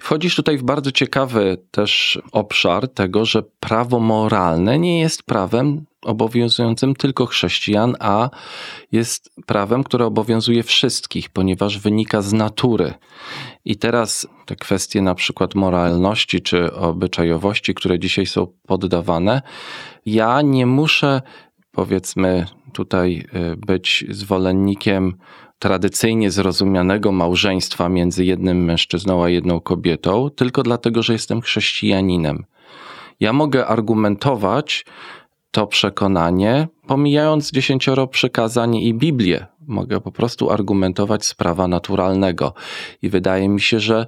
Wchodzisz 0.00 0.36
tutaj 0.36 0.58
w 0.58 0.62
bardzo 0.62 0.92
ciekawy 0.92 1.56
też 1.70 2.22
obszar 2.32 2.88
tego, 2.88 3.24
że 3.24 3.42
prawo 3.60 4.00
moralne 4.00 4.78
nie 4.78 5.00
jest 5.00 5.22
prawem 5.22 5.84
obowiązującym 6.02 6.94
tylko 6.94 7.26
chrześcijan, 7.26 7.96
a 8.00 8.30
jest 8.92 9.30
prawem, 9.46 9.84
które 9.84 10.06
obowiązuje 10.06 10.62
wszystkich, 10.62 11.30
ponieważ 11.30 11.78
wynika 11.78 12.22
z 12.22 12.32
natury. 12.32 12.94
I 13.64 13.76
teraz 13.76 14.26
te 14.46 14.56
kwestie 14.56 15.02
na 15.02 15.14
przykład 15.14 15.54
moralności 15.54 16.42
czy 16.42 16.72
obyczajowości, 16.72 17.74
które 17.74 17.98
dzisiaj 17.98 18.26
są 18.26 18.46
poddawane, 18.66 19.42
ja 20.06 20.42
nie 20.42 20.66
muszę 20.66 21.22
powiedzmy 21.72 22.46
tutaj 22.74 23.26
y, 23.52 23.56
być 23.56 24.04
zwolennikiem 24.08 25.14
tradycyjnie 25.58 26.30
zrozumianego 26.30 27.12
małżeństwa 27.12 27.88
między 27.88 28.24
jednym 28.24 28.64
mężczyzną 28.64 29.24
a 29.24 29.28
jedną 29.28 29.60
kobietą, 29.60 30.30
tylko 30.30 30.62
dlatego, 30.62 31.02
że 31.02 31.12
jestem 31.12 31.40
chrześcijaninem. 31.40 32.44
Ja 33.20 33.32
mogę 33.32 33.66
argumentować 33.66 34.84
to 35.50 35.66
przekonanie, 35.66 36.68
pomijając 36.86 37.50
dziesięcioro 37.50 38.06
przykazań 38.06 38.76
i 38.76 38.94
Biblię. 38.94 39.46
Mogę 39.66 40.00
po 40.00 40.12
prostu 40.12 40.50
argumentować 40.50 41.26
z 41.26 41.34
prawa 41.34 41.68
naturalnego. 41.68 42.54
I 43.02 43.08
wydaje 43.08 43.48
mi 43.48 43.60
się, 43.60 43.80
że 43.80 44.06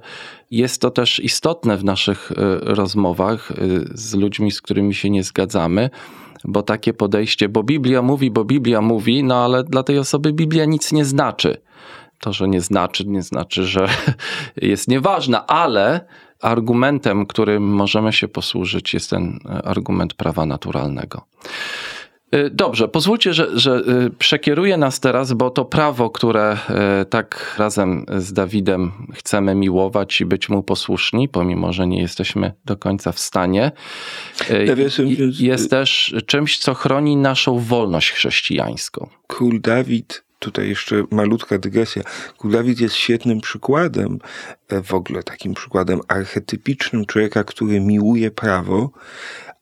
jest 0.51 0.81
to 0.81 0.91
też 0.91 1.19
istotne 1.19 1.77
w 1.77 1.83
naszych 1.83 2.31
y, 2.31 2.35
rozmowach 2.61 3.51
y, 3.51 3.55
z 3.91 4.15
ludźmi, 4.15 4.51
z 4.51 4.61
którymi 4.61 4.93
się 4.93 5.09
nie 5.09 5.23
zgadzamy, 5.23 5.89
bo 6.47 6.63
takie 6.63 6.93
podejście, 6.93 7.49
bo 7.49 7.63
Biblia 7.63 8.01
mówi, 8.01 8.31
bo 8.31 8.45
Biblia 8.45 8.81
mówi, 8.81 9.23
no 9.23 9.45
ale 9.45 9.63
dla 9.63 9.83
tej 9.83 9.99
osoby 9.99 10.33
Biblia 10.33 10.65
nic 10.65 10.91
nie 10.91 11.05
znaczy. 11.05 11.57
To, 12.19 12.33
że 12.33 12.47
nie 12.47 12.61
znaczy, 12.61 13.05
nie 13.07 13.21
znaczy, 13.21 13.65
że 13.65 13.87
jest 14.61 14.87
nieważna, 14.87 15.47
ale 15.47 16.05
argumentem, 16.41 17.25
którym 17.25 17.63
możemy 17.63 18.13
się 18.13 18.27
posłużyć, 18.27 18.93
jest 18.93 19.09
ten 19.09 19.39
argument 19.63 20.13
prawa 20.13 20.45
naturalnego. 20.45 21.21
Dobrze, 22.51 22.87
pozwólcie, 22.87 23.33
że, 23.33 23.59
że 23.59 23.81
przekieruję 24.19 24.77
nas 24.77 24.99
teraz, 24.99 25.33
bo 25.33 25.49
to 25.49 25.65
prawo, 25.65 26.09
które 26.09 26.57
tak 27.09 27.55
razem 27.57 28.05
z 28.17 28.33
Dawidem 28.33 28.91
chcemy 29.13 29.55
miłować 29.55 30.21
i 30.21 30.25
być 30.25 30.49
mu 30.49 30.63
posłuszni, 30.63 31.29
pomimo 31.29 31.73
że 31.73 31.87
nie 31.87 32.01
jesteśmy 32.01 32.53
do 32.65 32.77
końca 32.77 33.11
w 33.11 33.19
stanie, 33.19 33.71
jest 35.39 35.69
też 35.69 36.15
czymś, 36.25 36.59
co 36.59 36.73
chroni 36.73 37.17
naszą 37.17 37.59
wolność 37.59 38.11
chrześcijańską. 38.11 39.09
Król 39.27 39.61
Dawid 39.61 40.23
tutaj 40.39 40.69
jeszcze 40.69 41.03
malutka 41.11 41.57
dygresja. 41.57 42.03
Król 42.37 42.53
Dawid 42.53 42.79
jest 42.79 42.95
świetnym 42.95 43.41
przykładem, 43.41 44.19
w 44.83 44.93
ogóle 44.93 45.23
takim 45.23 45.53
przykładem 45.53 45.99
archetypicznym 46.07 47.05
człowieka, 47.05 47.43
który 47.43 47.79
miłuje 47.79 48.31
prawo, 48.31 48.89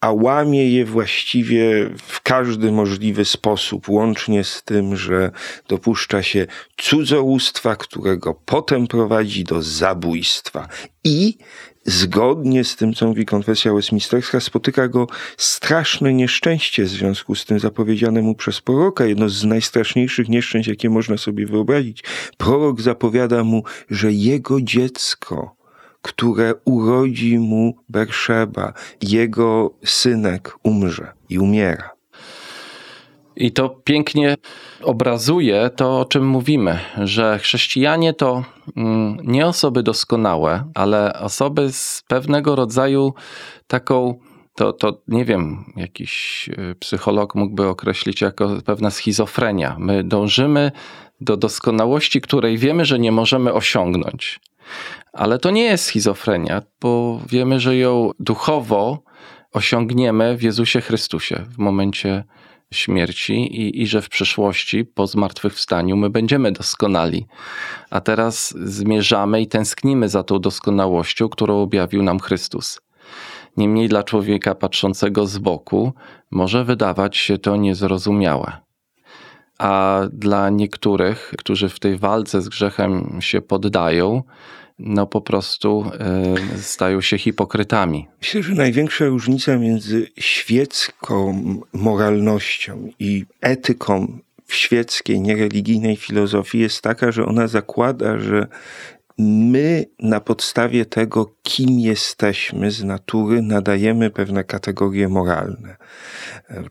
a 0.05 0.11
łamie 0.11 0.69
je 0.69 0.85
właściwie 0.85 1.89
w 2.07 2.21
każdy 2.21 2.71
możliwy 2.71 3.25
sposób, 3.25 3.89
łącznie 3.89 4.43
z 4.43 4.63
tym, 4.63 4.95
że 4.95 5.31
dopuszcza 5.67 6.23
się 6.23 6.47
cudzołóstwa, 6.77 7.75
którego 7.75 8.41
potem 8.45 8.87
prowadzi 8.87 9.43
do 9.43 9.61
zabójstwa. 9.61 10.67
I 11.03 11.37
zgodnie 11.85 12.63
z 12.63 12.75
tym, 12.75 12.93
co 12.93 13.07
mówi 13.07 13.25
konfesja 13.25 13.73
westminsterska, 13.73 14.39
spotyka 14.39 14.87
go 14.87 15.07
straszne 15.37 16.13
nieszczęście 16.13 16.83
w 16.83 16.89
związku 16.89 17.35
z 17.35 17.45
tym 17.45 17.59
zapowiedziane 17.59 18.21
mu 18.21 18.35
przez 18.35 18.61
proroka. 18.61 19.05
Jedno 19.05 19.29
z 19.29 19.43
najstraszniejszych 19.43 20.29
nieszczęść, 20.29 20.69
jakie 20.69 20.89
można 20.89 21.17
sobie 21.17 21.45
wyobrazić. 21.45 22.03
Prorok 22.37 22.81
zapowiada 22.81 23.43
mu, 23.43 23.63
że 23.89 24.11
jego 24.11 24.61
dziecko, 24.61 25.55
które 26.05 26.53
urodzi 26.65 27.39
mu 27.39 27.75
Berszeba, 27.89 28.73
jego 29.01 29.71
synek 29.85 30.53
umrze 30.63 31.13
i 31.29 31.39
umiera. 31.39 31.89
I 33.35 33.51
to 33.51 33.69
pięknie 33.69 34.37
obrazuje 34.81 35.69
to, 35.75 35.99
o 35.99 36.05
czym 36.05 36.27
mówimy, 36.27 36.79
że 36.97 37.39
chrześcijanie 37.39 38.13
to 38.13 38.43
nie 39.23 39.47
osoby 39.47 39.83
doskonałe, 39.83 40.63
ale 40.75 41.13
osoby 41.19 41.73
z 41.73 42.03
pewnego 42.07 42.55
rodzaju 42.55 43.13
taką, 43.67 44.19
to, 44.55 44.73
to 44.73 45.01
nie 45.07 45.25
wiem, 45.25 45.73
jakiś 45.75 46.49
psycholog 46.79 47.35
mógłby 47.35 47.67
określić 47.67 48.21
jako 48.21 48.49
pewna 48.65 48.91
schizofrenia. 48.91 49.75
My 49.79 50.03
dążymy 50.03 50.71
do 51.21 51.37
doskonałości, 51.37 52.21
której 52.21 52.57
wiemy, 52.57 52.85
że 52.85 52.99
nie 52.99 53.11
możemy 53.11 53.53
osiągnąć. 53.53 54.39
Ale 55.13 55.39
to 55.39 55.51
nie 55.51 55.63
jest 55.63 55.85
schizofrenia, 55.85 56.61
bo 56.81 57.21
wiemy, 57.29 57.59
że 57.59 57.77
ją 57.77 58.11
duchowo 58.19 59.03
osiągniemy 59.51 60.37
w 60.37 60.43
Jezusie 60.43 60.81
Chrystusie 60.81 61.45
w 61.49 61.57
momencie 61.57 62.23
śmierci 62.73 63.33
i, 63.33 63.81
i 63.81 63.87
że 63.87 64.01
w 64.01 64.09
przyszłości, 64.09 64.85
po 64.85 65.07
zmartwychwstaniu, 65.07 65.97
my 65.97 66.09
będziemy 66.09 66.51
doskonali. 66.51 67.27
A 67.89 68.01
teraz 68.01 68.53
zmierzamy 68.57 69.41
i 69.41 69.47
tęsknimy 69.47 70.09
za 70.09 70.23
tą 70.23 70.39
doskonałością, 70.39 71.29
którą 71.29 71.61
objawił 71.61 72.03
nam 72.03 72.19
Chrystus. 72.19 72.81
Niemniej 73.57 73.89
dla 73.89 74.03
człowieka 74.03 74.55
patrzącego 74.55 75.27
z 75.27 75.37
boku 75.37 75.93
może 76.31 76.65
wydawać 76.65 77.17
się 77.17 77.37
to 77.37 77.55
niezrozumiałe. 77.55 78.64
A 79.57 80.01
dla 80.13 80.49
niektórych, 80.49 81.33
którzy 81.37 81.69
w 81.69 81.79
tej 81.79 81.97
walce 81.97 82.41
z 82.41 82.49
grzechem 82.49 83.17
się 83.19 83.41
poddają, 83.41 84.23
no 84.79 85.07
po 85.07 85.21
prostu 85.21 85.85
y, 86.55 86.61
stają 86.61 87.01
się 87.01 87.17
hipokrytami. 87.17 88.07
Myślę, 88.21 88.43
że 88.43 88.53
największa 88.53 89.05
różnica 89.05 89.57
między 89.57 90.07
świecką 90.17 91.43
moralnością 91.73 92.89
i 92.99 93.25
etyką 93.41 94.19
w 94.45 94.55
świeckiej, 94.55 95.21
niereligijnej 95.21 95.95
filozofii 95.95 96.59
jest 96.59 96.81
taka, 96.81 97.11
że 97.11 97.25
ona 97.25 97.47
zakłada, 97.47 98.19
że 98.19 98.47
my 99.17 99.85
na 99.99 100.19
podstawie 100.19 100.85
tego, 100.85 101.31
kim 101.43 101.79
jesteśmy 101.79 102.71
z 102.71 102.83
natury, 102.83 103.41
nadajemy 103.41 104.09
pewne 104.09 104.43
kategorie 104.43 105.09
moralne. 105.09 105.75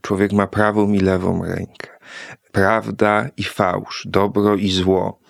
Człowiek 0.01 0.33
ma 0.33 0.47
prawą 0.47 0.93
i 0.93 0.99
lewą 0.99 1.45
rękę. 1.45 1.94
Prawda 2.53 3.29
i 3.37 3.45
fałsz, 3.45 4.07
dobro 4.11 4.57
i 4.57 4.71
zło 4.71 5.25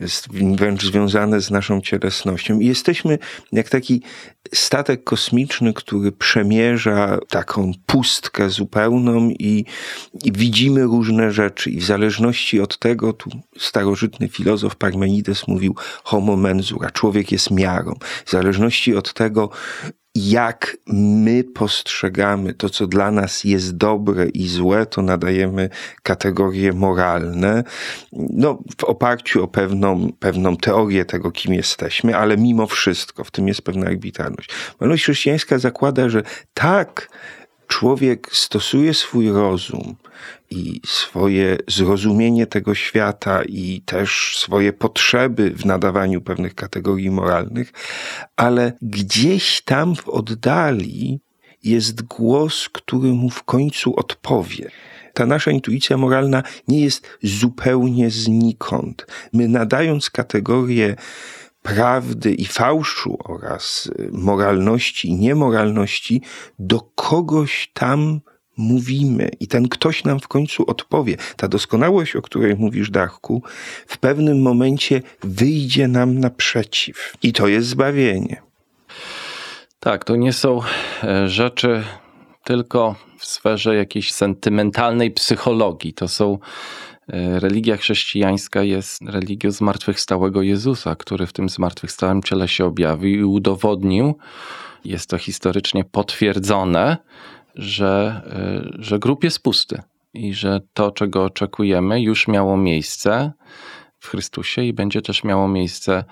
jest 0.00 0.28
wręcz 0.56 0.84
związane 0.84 1.40
z 1.40 1.50
naszą 1.50 1.80
cielesnością. 1.80 2.60
I 2.60 2.66
jesteśmy 2.66 3.18
jak 3.52 3.68
taki 3.68 4.02
statek 4.54 5.04
kosmiczny, 5.04 5.74
który 5.74 6.12
przemierza 6.12 7.18
taką 7.28 7.72
pustkę 7.86 8.50
zupełną 8.50 9.28
i, 9.30 9.64
i, 10.24 10.32
widzimy 10.32 10.82
różne 10.82 11.32
rzeczy. 11.32 11.70
I 11.70 11.80
w 11.80 11.84
zależności 11.84 12.60
od 12.60 12.78
tego, 12.78 13.12
tu 13.12 13.30
starożytny 13.58 14.28
filozof 14.28 14.76
Parmenides 14.76 15.48
mówił 15.48 15.74
homo 16.04 16.36
mensura, 16.36 16.90
człowiek 16.90 17.32
jest 17.32 17.50
miarą. 17.50 17.94
W 18.24 18.30
zależności 18.30 18.96
od 18.96 19.14
tego, 19.14 19.50
jak 20.26 20.76
my 20.86 21.44
postrzegamy 21.44 22.54
to, 22.54 22.70
co 22.70 22.86
dla 22.86 23.10
nas 23.10 23.44
jest 23.44 23.76
dobre 23.76 24.26
i 24.26 24.48
złe, 24.48 24.86
to 24.86 25.02
nadajemy 25.02 25.68
kategorie 26.02 26.72
moralne, 26.72 27.64
no, 28.12 28.58
w 28.78 28.84
oparciu 28.84 29.44
o 29.44 29.48
pewną, 29.48 30.08
pewną 30.18 30.56
teorię 30.56 31.04
tego, 31.04 31.30
kim 31.30 31.54
jesteśmy, 31.54 32.16
ale 32.16 32.36
mimo 32.36 32.66
wszystko 32.66 33.24
w 33.24 33.30
tym 33.30 33.48
jest 33.48 33.62
pewna 33.62 33.86
arbitralność. 33.86 34.50
Moralność 34.80 35.02
chrześcijańska 35.02 35.58
zakłada, 35.58 36.08
że 36.08 36.22
tak, 36.54 37.08
człowiek 37.68 38.28
stosuje 38.32 38.94
swój 38.94 39.30
rozum 39.30 39.96
i 40.50 40.80
swoje 40.86 41.56
zrozumienie 41.68 42.46
tego 42.46 42.74
świata 42.74 43.42
i 43.42 43.82
też 43.86 44.38
swoje 44.38 44.72
potrzeby 44.72 45.50
w 45.50 45.64
nadawaniu 45.64 46.20
pewnych 46.20 46.54
kategorii 46.54 47.10
moralnych, 47.10 47.72
ale 48.36 48.72
gdzieś 48.82 49.62
tam 49.62 49.96
w 49.96 50.08
oddali 50.08 51.20
jest 51.64 52.02
głos, 52.02 52.68
który 52.72 53.08
mu 53.08 53.30
w 53.30 53.42
końcu 53.42 53.96
odpowie. 53.96 54.70
Ta 55.14 55.26
nasza 55.26 55.50
intuicja 55.50 55.96
moralna 55.96 56.42
nie 56.68 56.80
jest 56.80 57.18
zupełnie 57.22 58.10
znikąd. 58.10 59.06
My 59.32 59.48
nadając 59.48 60.10
kategorię 60.10 60.96
prawdy 61.74 62.32
i 62.32 62.44
fałszu 62.44 63.18
oraz 63.24 63.90
moralności 64.12 65.08
i 65.08 65.14
niemoralności 65.14 66.22
do 66.58 66.80
kogoś 66.80 67.70
tam 67.74 68.20
mówimy 68.56 69.30
i 69.40 69.48
ten 69.48 69.68
ktoś 69.68 70.04
nam 70.04 70.20
w 70.20 70.28
końcu 70.28 70.64
odpowie. 70.70 71.16
Ta 71.36 71.48
doskonałość, 71.48 72.16
o 72.16 72.22
której 72.22 72.56
mówisz, 72.56 72.90
Darku, 72.90 73.42
w 73.86 73.98
pewnym 73.98 74.42
momencie 74.42 75.02
wyjdzie 75.22 75.88
nam 75.88 76.18
naprzeciw. 76.18 77.14
I 77.22 77.32
to 77.32 77.48
jest 77.48 77.68
zbawienie. 77.68 78.42
Tak, 79.80 80.04
to 80.04 80.16
nie 80.16 80.32
są 80.32 80.60
e, 81.02 81.28
rzeczy 81.28 81.82
tylko 82.44 82.94
w 83.18 83.26
sferze 83.26 83.76
jakiejś 83.76 84.12
sentymentalnej 84.12 85.10
psychologii. 85.10 85.92
To 85.94 86.08
są 86.08 86.38
religia 87.38 87.76
chrześcijańska 87.76 88.62
jest 88.62 89.02
religią 89.02 89.50
zmartwychwstałego 89.50 90.42
Jezusa, 90.42 90.96
który 90.96 91.26
w 91.26 91.32
tym 91.32 91.48
zmartwychwstałym 91.48 92.22
ciele 92.22 92.48
się 92.48 92.64
objawił 92.64 93.20
i 93.20 93.24
udowodnił, 93.24 94.18
jest 94.84 95.10
to 95.10 95.18
historycznie 95.18 95.84
potwierdzone, 95.84 96.96
że, 97.54 98.22
y, 98.78 98.82
że 98.82 98.98
grób 98.98 99.24
jest 99.24 99.42
pusty 99.42 99.82
i 100.14 100.34
że 100.34 100.60
to, 100.72 100.90
czego 100.90 101.24
oczekujemy, 101.24 102.02
już 102.02 102.28
miało 102.28 102.56
miejsce 102.56 103.32
w 103.98 104.08
Chrystusie 104.08 104.62
i 104.62 104.72
będzie 104.72 105.02
też 105.02 105.24
miało 105.24 105.48
miejsce 105.48 106.04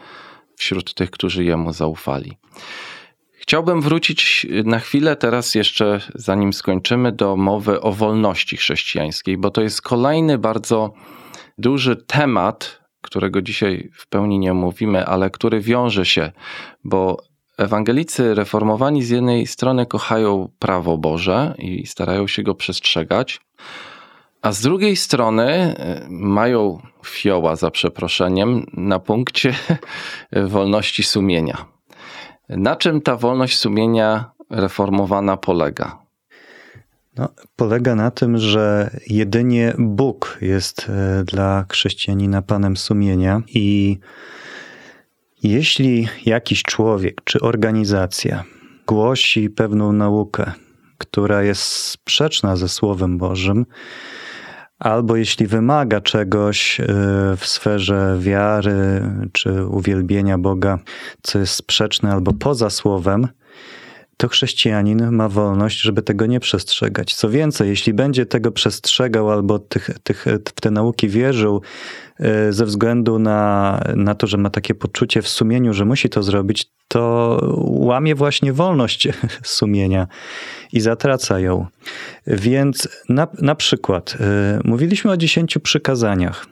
wśród 0.57 0.95
tych, 0.95 1.11
którzy 1.11 1.45
Jemu 1.45 1.73
zaufali. 1.73 2.39
Chciałbym 3.49 3.81
wrócić 3.81 4.47
na 4.65 4.79
chwilę 4.79 5.17
teraz 5.17 5.55
jeszcze, 5.55 6.01
zanim 6.15 6.53
skończymy, 6.53 7.13
do 7.13 7.37
mowy 7.37 7.81
o 7.81 7.93
wolności 7.93 8.57
chrześcijańskiej, 8.57 9.39
bo 9.39 9.51
to 9.51 9.63
jest 9.63 9.83
kolejny 9.83 10.39
bardzo 10.39 10.93
duży 11.59 11.97
temat, 11.97 12.81
którego 13.01 13.43
dzisiaj 13.43 13.91
w 13.95 14.09
pełni 14.09 14.39
nie 14.39 14.53
omówimy, 14.53 15.07
ale 15.07 15.31
który 15.31 15.61
wiąże 15.61 16.07
się, 16.07 16.33
bo 16.85 17.23
Ewangelicy 17.59 18.35
reformowani 18.35 19.03
z 19.03 19.11
jednej 19.11 19.47
strony 19.47 19.87
kochają 19.87 20.49
prawo 20.59 20.99
Boże 20.99 21.55
i 21.59 21.87
starają 21.87 22.27
się 22.27 22.43
go 22.43 22.55
przestrzegać, 22.55 23.41
a 24.43 24.53
z 24.53 24.63
drugiej 24.63 24.97
strony 24.97 25.45
e, 25.45 26.07
mają 26.11 26.83
fioła 27.05 27.57
za 27.57 27.71
przeproszeniem 27.71 28.67
na 28.73 28.99
punkcie 28.99 29.55
wolności 30.33 31.03
sumienia. 31.03 31.76
Na 32.49 32.77
czym 32.77 33.01
ta 33.01 33.17
wolność 33.17 33.59
sumienia 33.59 34.31
reformowana 34.51 35.37
polega? 35.37 35.99
No, 37.17 37.29
polega 37.57 37.95
na 37.95 38.11
tym, 38.11 38.39
że 38.39 38.91
jedynie 39.07 39.75
Bóg 39.79 40.39
jest 40.41 40.87
e, 40.89 41.25
dla 41.25 41.65
chrześcijanina 41.71 42.43
panem 42.43 42.77
sumienia 42.77 43.43
i 43.49 43.99
jeśli 45.43 46.09
jakiś 46.27 46.63
człowiek 46.63 47.21
czy 47.25 47.41
organizacja 47.41 48.45
głosi 48.87 49.51
pewną 49.51 49.93
naukę, 49.93 50.53
która 50.99 51.43
jest 51.43 51.63
sprzeczna 51.63 52.57
ze 52.57 52.69
Słowem 52.69 53.19
Bożym, 53.19 53.67
albo 54.79 55.17
jeśli 55.17 55.47
wymaga 55.47 56.01
czegoś 56.01 56.81
e, 56.81 56.85
w 57.37 57.47
sferze 57.47 58.17
wiary 58.21 59.03
czy 59.33 59.67
uwielbienia 59.67 60.39
Boga, 60.39 60.79
co 61.23 61.39
jest 61.39 61.53
sprzeczne 61.53 62.13
albo 62.13 62.33
poza 62.33 62.71
Słowem, 62.71 63.29
to 64.17 64.29
chrześcijanin 64.29 65.11
ma 65.11 65.29
wolność, 65.29 65.81
żeby 65.81 66.03
tego 66.03 66.27
nie 66.27 66.41
przestrzegać. 66.41 67.15
Co 67.15 67.31
więcej, 67.31 67.69
jeśli 67.69 67.95
będzie 67.95 68.27
tego 68.27 68.53
przestrzegał 68.53 69.31
albo 69.31 69.59
tych, 69.59 69.91
tych, 70.03 70.25
w 70.57 70.61
te 70.61 70.71
nauki 70.71 71.09
wierzył 71.09 71.63
e, 72.21 72.53
ze 72.53 72.65
względu 72.65 73.19
na, 73.19 73.81
na 73.97 74.15
to, 74.15 74.27
że 74.27 74.37
ma 74.37 74.51
takie 74.51 74.75
poczucie 74.75 75.23
w 75.23 75.29
sumieniu, 75.29 75.73
że 75.73 75.85
musi 75.85 76.09
to 76.09 76.23
zrobić, 76.23 76.71
to 76.89 77.39
łamie 77.65 78.15
właśnie 78.15 78.53
wolność 78.53 79.09
sumienia 79.43 80.07
i 80.73 80.81
zatraca 80.81 81.41
ją. 81.41 81.67
Więc 82.27 82.89
na, 83.09 83.29
na 83.39 83.55
przykład 83.55 84.17
e, 84.21 84.61
mówiliśmy 84.65 85.11
o 85.11 85.17
dziesięciu 85.17 85.61
przykazaniach. 85.61 86.47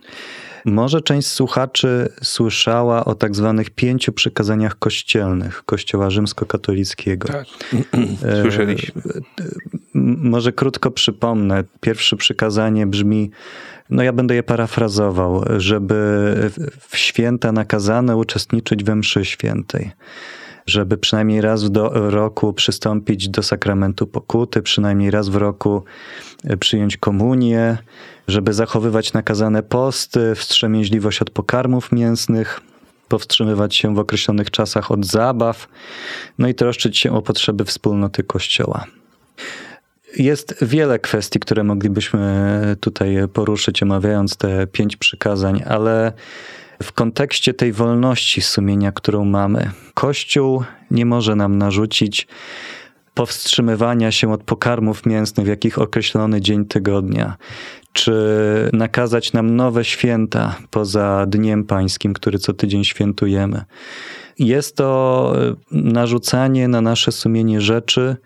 Może 0.65 1.01
część 1.01 1.29
słuchaczy 1.29 2.09
słyszała 2.23 3.05
o 3.05 3.15
tak 3.15 3.37
zwanych 3.37 3.71
pięciu 3.71 4.13
przykazaniach 4.13 4.79
kościelnych 4.79 5.63
Kościoła 5.65 6.11
rzymskokatolickiego. 6.11 7.29
Tak, 7.29 7.47
słyszeliśmy. 8.43 9.03
Może 10.19 10.53
krótko 10.53 10.91
przypomnę. 10.91 11.65
Pierwsze 11.81 12.17
przykazanie 12.17 12.87
brzmi, 12.87 13.31
no 13.91 14.03
ja 14.03 14.13
będę 14.13 14.35
je 14.35 14.43
parafrazował, 14.43 15.45
żeby 15.57 15.95
w 16.89 16.97
święta 16.97 17.53
nakazane 17.53 18.17
uczestniczyć 18.17 18.85
we 18.85 18.97
mszy 18.97 19.25
świętej 19.25 19.91
żeby 20.67 20.99
przynajmniej 20.99 21.41
raz 21.41 21.65
w 21.65 21.69
do, 21.69 22.11
roku 22.11 22.53
przystąpić 22.53 23.29
do 23.29 23.43
sakramentu 23.43 24.07
pokuty, 24.07 24.63
przynajmniej 24.63 25.11
raz 25.11 25.29
w 25.29 25.37
roku 25.37 25.85
przyjąć 26.61 26.97
komunię, 26.97 27.79
żeby 28.29 28.53
zachowywać 28.53 29.13
nakazane 29.13 29.63
posty, 29.63 30.35
wstrzemięźliwość 30.35 31.23
od 31.23 31.31
pokarmów 31.31 31.93
mięsnych, 31.93 32.61
powstrzymywać 33.09 33.77
się 33.77 33.95
w 33.95 33.99
określonych 33.99 34.51
czasach 34.51 34.91
od 34.91 35.07
zabaw, 35.07 35.69
no 36.39 36.49
i 36.49 36.55
troszczyć 36.55 36.99
się 36.99 37.13
o 37.13 37.23
potrzeby 37.23 37.65
wspólnoty 37.65 38.23
Kościoła. 38.23 38.85
Jest 40.17 40.65
wiele 40.65 40.99
kwestii, 40.99 41.41
które 41.41 41.65
moglibyśmy 41.65 42.77
tutaj 42.81 43.17
poruszyć, 43.33 43.83
omawiając 43.83 44.37
te 44.37 44.67
pięć 44.67 44.97
przykazań, 44.97 45.63
ale 45.67 46.13
w 46.85 46.93
kontekście 46.93 47.55
tej 47.55 47.73
wolności 47.73 48.43
sumienia, 48.43 48.93
którą 48.93 49.25
mamy, 49.25 49.71
Kościół 49.95 50.65
nie 50.91 51.07
może 51.07 51.37
nam 51.37 51.59
narzucić 51.59 52.27
powstrzymywania 53.15 54.13
się 54.13 54.33
od 54.33 54.43
pokarmów 54.43 55.07
mięsnych 55.07 55.47
w 55.47 55.49
jakich 55.49 55.79
określony 55.79 56.41
dzień 56.41 56.65
tygodnia, 56.65 57.37
czy 57.93 58.15
nakazać 58.73 59.33
nam 59.33 59.57
nowe 59.57 59.85
święta 59.85 60.57
poza 60.71 61.27
Dniem 61.29 61.65
Pańskim, 61.65 62.13
który 62.13 62.39
co 62.39 62.53
tydzień 62.53 62.85
świętujemy. 62.85 63.65
Jest 64.39 64.77
to 64.77 65.33
e, 65.37 65.55
narzucanie 65.71 66.69
na 66.69 66.81
nasze 66.81 67.13
sumienie 67.13 67.61
rzeczy, 67.61 68.17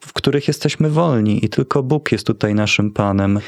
w 0.00 0.12
których 0.12 0.48
jesteśmy 0.48 0.90
wolni 0.90 1.44
i 1.44 1.48
tylko 1.48 1.82
Bóg 1.82 2.12
jest 2.12 2.26
tutaj 2.26 2.54
naszym 2.54 2.90
Panem 2.90 3.40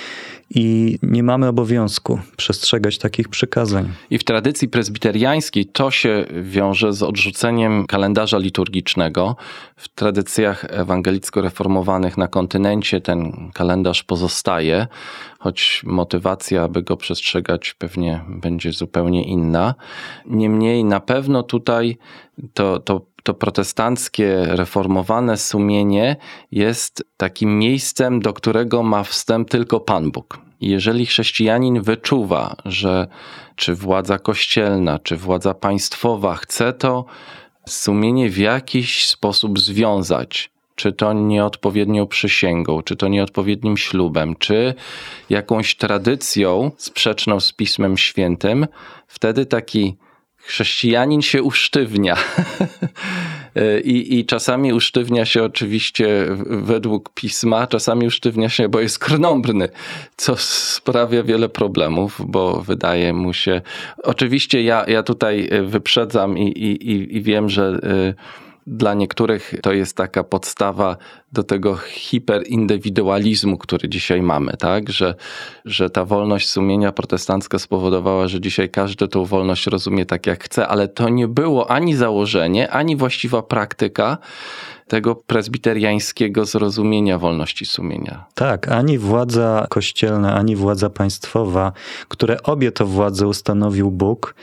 i 0.54 0.98
nie 1.02 1.22
mamy 1.22 1.48
obowiązku 1.48 2.18
przestrzegać 2.36 2.98
takich 2.98 3.28
przykazań. 3.28 3.92
I 4.10 4.18
w 4.18 4.24
tradycji 4.24 4.68
prezbiteriańskiej 4.68 5.66
to 5.66 5.90
się 5.90 6.26
wiąże 6.42 6.92
z 6.92 7.02
odrzuceniem 7.02 7.86
kalendarza 7.86 8.38
liturgicznego. 8.38 9.36
W 9.76 9.88
tradycjach 9.88 10.64
ewangelicko-reformowanych 10.64 12.18
na 12.18 12.28
kontynencie 12.28 13.00
ten 13.00 13.50
kalendarz 13.54 14.02
pozostaje, 14.02 14.86
choć 15.38 15.82
motywacja, 15.86 16.62
aby 16.62 16.82
go 16.82 16.96
przestrzegać, 16.96 17.74
pewnie 17.74 18.24
będzie 18.28 18.72
zupełnie 18.72 19.24
inna. 19.24 19.74
Niemniej 20.26 20.84
na 20.84 21.00
pewno 21.00 21.42
tutaj 21.42 21.96
to, 22.54 22.78
to 22.78 23.11
to 23.22 23.34
protestanckie, 23.34 24.46
reformowane 24.46 25.36
sumienie 25.36 26.16
jest 26.52 27.04
takim 27.16 27.58
miejscem, 27.58 28.20
do 28.20 28.32
którego 28.32 28.82
ma 28.82 29.04
wstęp 29.04 29.50
tylko 29.50 29.80
Pan 29.80 30.10
Bóg. 30.10 30.38
Jeżeli 30.60 31.06
chrześcijanin 31.06 31.82
wyczuwa, 31.82 32.56
że 32.64 33.06
czy 33.56 33.74
władza 33.74 34.18
kościelna, 34.18 34.98
czy 34.98 35.16
władza 35.16 35.54
państwowa 35.54 36.34
chce 36.34 36.72
to 36.72 37.04
sumienie 37.68 38.30
w 38.30 38.38
jakiś 38.38 39.08
sposób 39.08 39.60
związać, 39.60 40.50
czy 40.74 40.92
to 40.92 41.12
nieodpowiednią 41.12 42.06
przysięgą, 42.06 42.82
czy 42.82 42.96
to 42.96 43.08
nieodpowiednim 43.08 43.76
ślubem, 43.76 44.36
czy 44.36 44.74
jakąś 45.30 45.76
tradycją 45.76 46.70
sprzeczną 46.76 47.40
z 47.40 47.52
Pismem 47.52 47.98
Świętym, 47.98 48.66
wtedy 49.06 49.46
taki 49.46 49.96
chrześcijanin 50.42 51.22
się 51.22 51.42
usztywnia. 51.42 52.16
I, 53.84 54.18
I 54.18 54.26
czasami 54.26 54.72
usztywnia 54.72 55.24
się 55.24 55.42
oczywiście 55.42 56.26
według 56.46 57.10
pisma, 57.14 57.66
czasami 57.66 58.06
usztywnia 58.06 58.48
się, 58.48 58.68
bo 58.68 58.80
jest 58.80 58.98
krnąbrny, 58.98 59.68
co 60.16 60.36
sprawia 60.36 61.22
wiele 61.22 61.48
problemów, 61.48 62.20
bo 62.26 62.60
wydaje 62.60 63.12
mu 63.12 63.32
się. 63.32 63.60
Oczywiście 64.02 64.62
ja, 64.62 64.84
ja 64.88 65.02
tutaj 65.02 65.50
wyprzedzam 65.62 66.38
i, 66.38 66.48
i, 66.48 67.16
i 67.16 67.22
wiem, 67.22 67.48
że. 67.48 67.80
Y, 67.84 68.14
dla 68.66 68.94
niektórych 68.94 69.54
to 69.62 69.72
jest 69.72 69.96
taka 69.96 70.24
podstawa 70.24 70.96
do 71.32 71.42
tego 71.42 71.76
hiperindywidualizmu, 71.76 73.58
który 73.58 73.88
dzisiaj 73.88 74.22
mamy, 74.22 74.52
tak? 74.58 74.90
Że, 74.90 75.14
że 75.64 75.90
ta 75.90 76.04
wolność 76.04 76.48
sumienia 76.48 76.92
protestancka 76.92 77.58
spowodowała, 77.58 78.28
że 78.28 78.40
dzisiaj 78.40 78.70
każdy 78.70 79.08
tą 79.08 79.24
wolność 79.24 79.66
rozumie 79.66 80.06
tak 80.06 80.26
jak 80.26 80.44
chce, 80.44 80.68
ale 80.68 80.88
to 80.88 81.08
nie 81.08 81.28
było 81.28 81.70
ani 81.70 81.96
założenie, 81.96 82.70
ani 82.70 82.96
właściwa 82.96 83.42
praktyka 83.42 84.18
tego 84.88 85.14
prezbiteriańskiego 85.14 86.44
zrozumienia 86.44 87.18
wolności 87.18 87.66
sumienia. 87.66 88.24
Tak, 88.34 88.68
ani 88.68 88.98
władza 88.98 89.66
kościelna, 89.70 90.34
ani 90.34 90.56
władza 90.56 90.90
państwowa, 90.90 91.72
które 92.08 92.42
obie 92.42 92.72
to 92.72 92.86
władze 92.86 93.26
ustanowił 93.26 93.90
Bóg, 93.90 94.34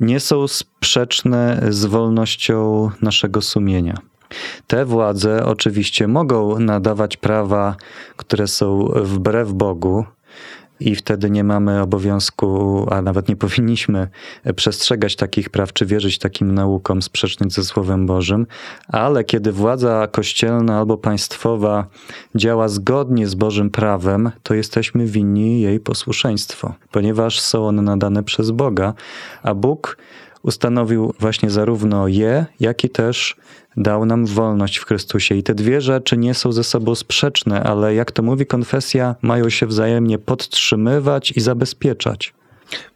nie 0.00 0.20
są 0.20 0.48
sprzeczne 0.48 1.62
z 1.68 1.84
wolnością 1.86 2.90
naszego 3.02 3.42
sumienia. 3.42 4.10
Te 4.66 4.84
władze 4.84 5.46
oczywiście 5.46 6.08
mogą 6.08 6.58
nadawać 6.58 7.16
prawa, 7.16 7.76
które 8.16 8.46
są 8.46 8.84
wbrew 8.94 9.52
Bogu, 9.52 10.04
i 10.80 10.94
wtedy 10.94 11.30
nie 11.30 11.44
mamy 11.44 11.80
obowiązku, 11.80 12.86
a 12.90 13.02
nawet 13.02 13.28
nie 13.28 13.36
powinniśmy 13.36 14.08
przestrzegać 14.56 15.16
takich 15.16 15.50
praw, 15.50 15.72
czy 15.72 15.86
wierzyć 15.86 16.18
takim 16.18 16.54
naukom 16.54 17.02
sprzecznym 17.02 17.50
ze 17.50 17.64
Słowem 17.64 18.06
Bożym, 18.06 18.46
ale 18.88 19.24
kiedy 19.24 19.52
władza 19.52 20.08
kościelna 20.12 20.78
albo 20.78 20.96
państwowa 20.96 21.86
działa 22.34 22.68
zgodnie 22.68 23.28
z 23.28 23.34
Bożym 23.34 23.70
prawem, 23.70 24.30
to 24.42 24.54
jesteśmy 24.54 25.06
winni 25.06 25.60
jej 25.60 25.80
posłuszeństwo, 25.80 26.74
ponieważ 26.90 27.40
są 27.40 27.68
one 27.68 27.82
nadane 27.82 28.22
przez 28.22 28.50
Boga, 28.50 28.94
a 29.42 29.54
Bóg 29.54 29.96
ustanowił 30.42 31.14
właśnie 31.18 31.50
zarówno 31.50 32.08
je, 32.08 32.46
jak 32.60 32.84
i 32.84 32.90
też 32.90 33.36
dał 33.76 34.06
nam 34.06 34.26
wolność 34.26 34.76
w 34.76 34.84
Chrystusie. 34.84 35.34
I 35.34 35.42
te 35.42 35.54
dwie 35.54 35.80
rzeczy 35.80 36.16
nie 36.16 36.34
są 36.34 36.52
ze 36.52 36.64
sobą 36.64 36.94
sprzeczne, 36.94 37.62
ale 37.62 37.94
jak 37.94 38.12
to 38.12 38.22
mówi 38.22 38.46
konfesja, 38.46 39.14
mają 39.22 39.50
się 39.50 39.66
wzajemnie 39.66 40.18
podtrzymywać 40.18 41.32
i 41.32 41.40
zabezpieczać. 41.40 42.34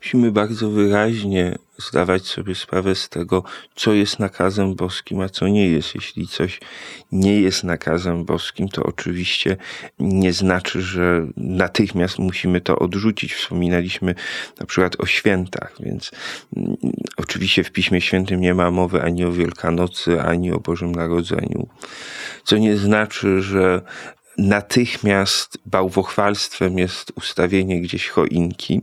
Musimy 0.02 0.32
bardzo 0.32 0.70
wyraźnie 0.70 1.58
zdawać 1.78 2.26
sobie 2.26 2.54
sprawę 2.54 2.94
z 2.94 3.08
tego, 3.08 3.44
co 3.74 3.92
jest 3.92 4.18
nakazem 4.18 4.74
boskim, 4.74 5.20
a 5.20 5.28
co 5.28 5.48
nie 5.48 5.68
jest. 5.68 5.94
Jeśli 5.94 6.28
coś 6.28 6.60
nie 7.12 7.40
jest 7.40 7.64
nakazem 7.64 8.24
boskim, 8.24 8.68
to 8.68 8.82
oczywiście 8.82 9.56
nie 9.98 10.32
znaczy, 10.32 10.82
że 10.82 11.26
natychmiast 11.36 12.18
musimy 12.18 12.60
to 12.60 12.78
odrzucić. 12.78 13.34
Wspominaliśmy 13.34 14.14
na 14.60 14.66
przykład 14.66 15.00
o 15.00 15.06
świętach, 15.06 15.74
więc 15.80 16.10
mm, 16.56 16.76
oczywiście 17.16 17.64
w 17.64 17.72
Piśmie 17.72 18.00
Świętym 18.00 18.40
nie 18.40 18.54
ma 18.54 18.70
mowy 18.70 19.02
ani 19.02 19.24
o 19.24 19.32
Wielkanocy, 19.32 20.20
ani 20.20 20.52
o 20.52 20.60
Bożym 20.60 20.92
Narodzeniu. 20.92 21.68
Co 22.44 22.56
nie 22.56 22.76
znaczy, 22.76 23.42
że 23.42 23.82
natychmiast 24.38 25.58
bałwochwalstwem 25.66 26.78
jest 26.78 27.12
ustawienie 27.16 27.80
gdzieś 27.80 28.08
choinki, 28.08 28.82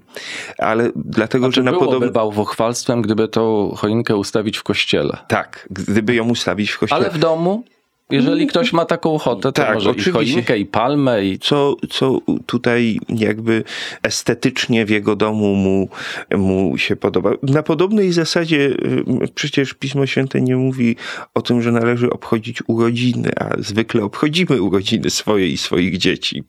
ale 0.57 0.91
dlatego, 0.95 1.45
znaczy, 1.45 1.55
że 1.55 1.63
na 1.63 1.73
podobne... 1.73 2.11
bałwochwalstwem, 2.11 3.01
gdyby 3.01 3.27
tą 3.27 3.73
choinkę 3.77 4.15
ustawić 4.15 4.57
w 4.57 4.63
kościele. 4.63 5.17
Tak, 5.27 5.67
gdyby 5.69 6.15
ją 6.15 6.29
ustawić 6.29 6.71
w 6.71 6.79
kościele. 6.79 7.01
Ale 7.01 7.09
w 7.09 7.17
domu? 7.17 7.63
Jeżeli 8.11 8.47
ktoś 8.47 8.73
ma 8.73 8.85
taką 8.85 9.15
ochotę, 9.15 9.41
to 9.41 9.51
tak, 9.51 9.73
może 9.73 9.89
oczywiście. 9.89 10.11
i 10.11 10.13
choinkę, 10.13 10.57
i 10.57 10.65
palmę. 10.65 11.25
I... 11.25 11.39
Co, 11.39 11.75
co 11.89 12.19
tutaj 12.45 12.99
jakby 13.09 13.63
estetycznie 14.03 14.85
w 14.85 14.89
jego 14.89 15.15
domu 15.15 15.55
mu, 15.55 15.89
mu 16.37 16.77
się 16.77 16.95
podoba. 16.95 17.31
Na 17.43 17.63
podobnej 17.63 18.11
zasadzie 18.11 18.57
y, 18.57 19.03
przecież 19.35 19.73
Pismo 19.73 20.05
Święte 20.05 20.41
nie 20.41 20.55
mówi 20.55 20.95
o 21.33 21.41
tym, 21.41 21.61
że 21.61 21.71
należy 21.71 22.09
obchodzić 22.09 22.59
urodziny, 22.67 23.31
a 23.39 23.49
zwykle 23.59 24.03
obchodzimy 24.03 24.61
urodziny 24.61 25.09
swoje 25.09 25.47
i 25.47 25.57
swoich 25.57 25.97
dzieci. 25.97 26.43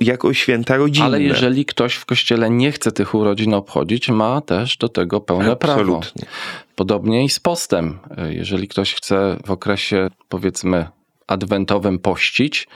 Jako 0.00 0.34
święta 0.34 0.76
rodzinne. 0.76 1.06
Ale 1.06 1.22
jeżeli 1.22 1.64
ktoś 1.64 1.94
w 1.94 2.04
kościele 2.04 2.50
nie 2.50 2.72
chce 2.72 2.92
tych 2.92 3.14
urodzin 3.14 3.54
obchodzić, 3.54 4.08
ma 4.08 4.40
też 4.40 4.76
do 4.76 4.88
tego 4.88 5.20
pełne 5.20 5.52
Absolutnie. 5.52 6.22
prawo. 6.22 6.34
Podobnie 6.74 7.24
i 7.24 7.28
z 7.28 7.40
postem. 7.40 7.98
Jeżeli 8.28 8.68
ktoś 8.68 8.94
chce 8.94 9.36
w 9.46 9.50
okresie, 9.50 10.08
powiedzmy, 10.28 10.86
adwentowym 11.26 11.98
pościć, 11.98 12.68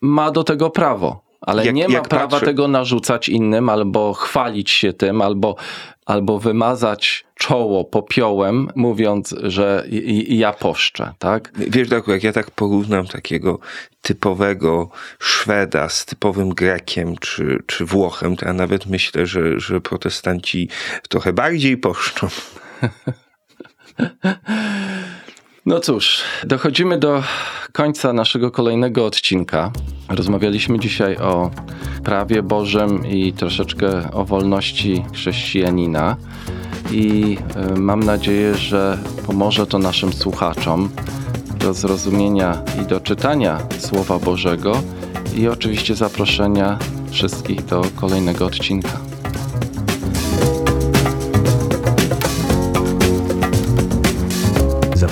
ma 0.00 0.30
do 0.30 0.44
tego 0.44 0.70
prawo. 0.70 1.28
Ale 1.40 1.66
jak, 1.66 1.74
nie 1.74 1.88
ma 1.88 2.00
prawa 2.00 2.28
patrzy... 2.28 2.46
tego 2.46 2.68
narzucać 2.68 3.28
innym, 3.28 3.68
albo 3.68 4.12
chwalić 4.12 4.70
się 4.70 4.92
tym, 4.92 5.22
albo, 5.22 5.56
albo 6.06 6.38
wymazać 6.38 7.24
czoło 7.34 7.84
popiołem, 7.84 8.68
mówiąc, 8.74 9.34
że 9.42 9.84
i, 9.90 10.32
i 10.32 10.38
ja 10.38 10.52
poszczę, 10.52 11.14
tak? 11.18 11.52
Wiesz, 11.56 11.88
tak, 11.88 12.08
jak 12.08 12.22
ja 12.22 12.32
tak 12.32 12.50
porównam 12.50 13.06
takiego 13.06 13.58
typowego 14.02 14.90
Szweda 15.18 15.88
z 15.88 16.06
typowym 16.06 16.48
Grekiem 16.48 17.16
czy, 17.16 17.62
czy 17.66 17.84
Włochem, 17.84 18.36
to 18.36 18.46
ja 18.46 18.52
nawet 18.52 18.86
myślę, 18.86 19.26
że, 19.26 19.60
że 19.60 19.80
protestanci 19.80 20.68
trochę 21.08 21.32
bardziej 21.32 21.76
poszczą. 21.76 22.28
No 25.66 25.80
cóż, 25.80 26.22
dochodzimy 26.44 26.98
do 26.98 27.22
końca 27.72 28.12
naszego 28.12 28.50
kolejnego 28.50 29.06
odcinka. 29.06 29.72
Rozmawialiśmy 30.08 30.78
dzisiaj 30.78 31.16
o 31.16 31.50
prawie 32.04 32.42
Bożym 32.42 33.06
i 33.06 33.32
troszeczkę 33.32 34.12
o 34.12 34.24
wolności 34.24 35.04
chrześcijanina. 35.12 36.16
I 36.92 37.38
y, 37.76 37.80
mam 37.80 38.02
nadzieję, 38.02 38.54
że 38.54 38.98
pomoże 39.26 39.66
to 39.66 39.78
naszym 39.78 40.12
słuchaczom 40.12 40.90
do 41.58 41.74
zrozumienia 41.74 42.62
i 42.82 42.86
do 42.86 43.00
czytania 43.00 43.58
Słowa 43.78 44.18
Bożego 44.18 44.82
i 45.36 45.48
oczywiście 45.48 45.94
zaproszenia 45.94 46.78
wszystkich 47.10 47.64
do 47.64 47.82
kolejnego 47.96 48.46
odcinka. 48.46 49.07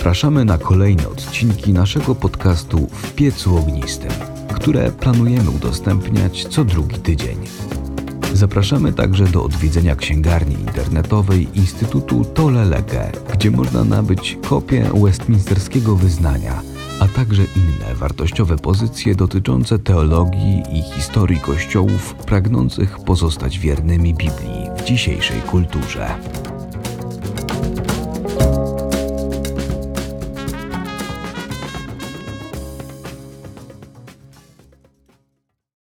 Zapraszamy 0.07 0.45
na 0.45 0.59
kolejne 0.59 1.09
odcinki 1.09 1.73
naszego 1.73 2.15
podcastu 2.15 2.87
W 2.93 3.13
piecu 3.13 3.57
ognistym, 3.57 4.11
które 4.55 4.93
planujemy 4.93 5.51
udostępniać 5.51 6.45
co 6.45 6.65
drugi 6.65 6.99
tydzień. 6.99 7.37
Zapraszamy 8.33 8.93
także 8.93 9.25
do 9.25 9.45
odwiedzenia 9.45 9.97
księgarni 9.97 10.55
internetowej 10.55 11.49
Instytutu 11.55 12.25
Tolelege, 12.25 13.13
gdzie 13.35 13.51
można 13.51 13.85
nabyć 13.85 14.39
kopię 14.49 14.91
westminsterskiego 14.95 15.97
wyznania, 15.97 16.63
a 17.01 17.09
także 17.09 17.43
inne 17.57 17.95
wartościowe 17.95 18.57
pozycje 18.57 19.15
dotyczące 19.15 19.79
teologii 19.79 20.63
i 20.73 20.83
historii 20.83 21.41
kościołów 21.41 22.15
pragnących 22.15 22.99
pozostać 22.99 23.59
wiernymi 23.59 24.15
Biblii 24.15 24.71
w 24.77 24.85
dzisiejszej 24.85 25.41
kulturze. 25.41 26.19